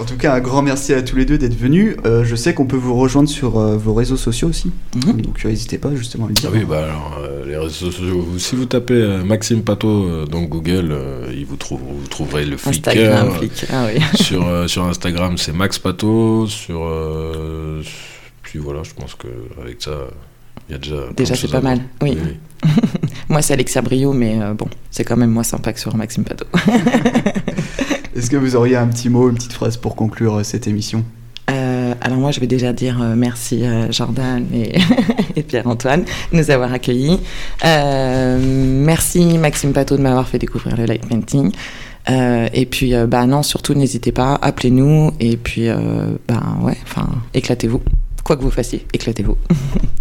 En 0.00 0.04
tout 0.04 0.16
cas, 0.16 0.34
un 0.34 0.40
grand 0.40 0.62
merci 0.62 0.92
à 0.92 1.02
tous 1.02 1.16
les 1.16 1.24
deux 1.24 1.38
d'être 1.38 1.56
venus. 1.56 1.96
Euh, 2.04 2.24
je 2.24 2.36
sais 2.36 2.54
qu'on 2.54 2.66
peut 2.66 2.76
vous 2.76 2.94
rejoindre 2.96 3.28
sur 3.28 3.58
euh, 3.58 3.76
vos 3.76 3.94
réseaux 3.94 4.16
sociaux 4.16 4.48
aussi. 4.48 4.70
Mhm. 4.94 5.20
Donc 5.22 5.44
euh, 5.44 5.48
n'hésitez 5.48 5.78
pas 5.78 5.94
justement 5.94 6.26
à 6.26 6.28
le 6.28 6.34
dire. 6.34 6.50
Ah 6.52 6.56
oui, 6.56 6.64
bah 6.64 6.84
alors, 6.84 7.18
euh, 7.22 7.44
les 7.46 7.56
réseaux 7.56 7.90
sociaux, 7.90 8.26
si 8.38 8.56
vous 8.56 8.66
tapez 8.66 8.94
euh, 8.94 9.24
Maxime 9.24 9.62
Pato 9.62 9.88
euh, 9.88 10.26
dans 10.26 10.42
Google, 10.42 10.90
euh, 10.92 11.32
il 11.34 11.46
vous, 11.46 11.56
trouve, 11.56 11.80
vous 11.80 12.06
trouverez 12.08 12.44
le 12.44 12.56
Flickr. 12.56 12.88
Instagram, 12.88 13.30
Flickr, 13.32 13.66
ah 13.72 13.86
oui. 13.92 14.00
sur, 14.22 14.46
euh, 14.46 14.66
sur 14.66 14.84
Instagram, 14.84 15.36
c'est 15.38 15.52
Max 15.52 15.78
Pato. 15.78 16.46
Sur, 16.46 16.82
euh, 16.84 17.82
puis 18.42 18.58
voilà, 18.58 18.82
je 18.82 18.92
pense 18.94 19.14
qu'avec 19.14 19.82
ça, 19.82 19.92
il 20.68 20.72
y 20.72 20.74
a 20.74 20.78
déjà. 20.78 20.96
Déjà, 21.16 21.34
c'est 21.34 21.50
pas 21.50 21.60
mal. 21.60 21.80
Oui. 22.02 22.16
Moi, 23.28 23.42
c'est 23.42 23.54
Alexia 23.54 23.82
Brio, 23.82 24.12
mais 24.12 24.40
euh, 24.40 24.54
bon, 24.54 24.68
c'est 24.90 25.04
quand 25.04 25.16
même 25.16 25.30
moins 25.30 25.42
sympa 25.42 25.72
que 25.72 25.80
sur 25.80 25.94
Maxime 25.96 26.24
Pato. 26.24 26.46
Est-ce 28.16 28.30
que 28.30 28.36
vous 28.36 28.56
auriez 28.56 28.76
un 28.76 28.86
petit 28.86 29.10
mot, 29.10 29.28
une 29.28 29.34
petite 29.34 29.52
phrase 29.52 29.76
pour 29.76 29.94
conclure 29.94 30.36
euh, 30.36 30.42
cette 30.42 30.66
émission? 30.66 31.04
Euh, 31.50 31.94
alors 32.00 32.18
moi, 32.18 32.30
je 32.30 32.40
vais 32.40 32.46
déjà 32.46 32.72
dire 32.72 33.00
euh, 33.02 33.14
merci 33.14 33.64
à 33.66 33.90
Jordan 33.90 34.46
et, 35.36 35.42
Pierre-Antoine 35.42 36.04
de 36.32 36.36
nous 36.38 36.50
avoir 36.50 36.72
accueillis. 36.72 37.20
Euh, 37.64 38.38
merci 38.40 39.36
Maxime 39.36 39.72
Pato 39.74 39.98
de 39.98 40.02
m'avoir 40.02 40.26
fait 40.26 40.38
découvrir 40.38 40.76
le 40.78 40.86
light 40.86 41.06
painting. 41.06 41.52
Euh, 42.08 42.48
et 42.54 42.64
puis, 42.64 42.94
euh, 42.94 43.06
bah 43.06 43.26
non, 43.26 43.42
surtout 43.42 43.74
n'hésitez 43.74 44.12
pas, 44.12 44.38
appelez-nous 44.40 45.12
et 45.20 45.36
puis, 45.36 45.68
euh, 45.68 46.16
bah 46.26 46.42
ouais, 46.62 46.76
enfin, 46.84 47.08
éclatez-vous. 47.34 47.82
Quoi 48.24 48.36
que 48.36 48.42
vous 48.42 48.50
fassiez, 48.50 48.86
éclatez-vous. 48.94 49.36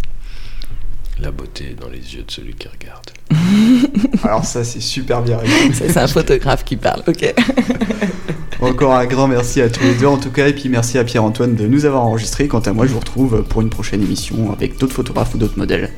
La 1.21 1.31
beauté 1.31 1.75
dans 1.79 1.89
les 1.89 2.15
yeux 2.15 2.23
de 2.23 2.31
celui 2.31 2.53
qui 2.53 2.67
regarde. 2.67 3.11
Alors 4.23 4.43
ça, 4.43 4.63
c'est 4.63 4.81
super 4.81 5.21
bien 5.21 5.39
c'est 5.73 5.97
un 5.97 6.07
photographe 6.07 6.63
qui 6.65 6.75
parle, 6.75 7.03
ok. 7.07 7.33
Encore 8.61 8.93
un 8.93 9.05
grand 9.05 9.27
merci 9.27 9.61
à 9.61 9.69
tous 9.69 9.83
les 9.83 9.93
deux 9.95 10.07
en 10.07 10.17
tout 10.17 10.31
cas, 10.31 10.47
et 10.47 10.53
puis 10.53 10.69
merci 10.69 10.97
à 10.97 11.03
Pierre-Antoine 11.03 11.55
de 11.55 11.67
nous 11.67 11.85
avoir 11.85 12.03
enregistrés. 12.03 12.47
Quant 12.47 12.59
à 12.59 12.73
moi, 12.73 12.85
je 12.85 12.91
vous 12.91 12.99
retrouve 12.99 13.43
pour 13.43 13.61
une 13.61 13.69
prochaine 13.69 14.01
émission 14.01 14.51
avec 14.51 14.77
d'autres 14.77 14.95
photographes 14.95 15.35
ou 15.35 15.37
d'autres 15.37 15.57
modèles. 15.57 15.91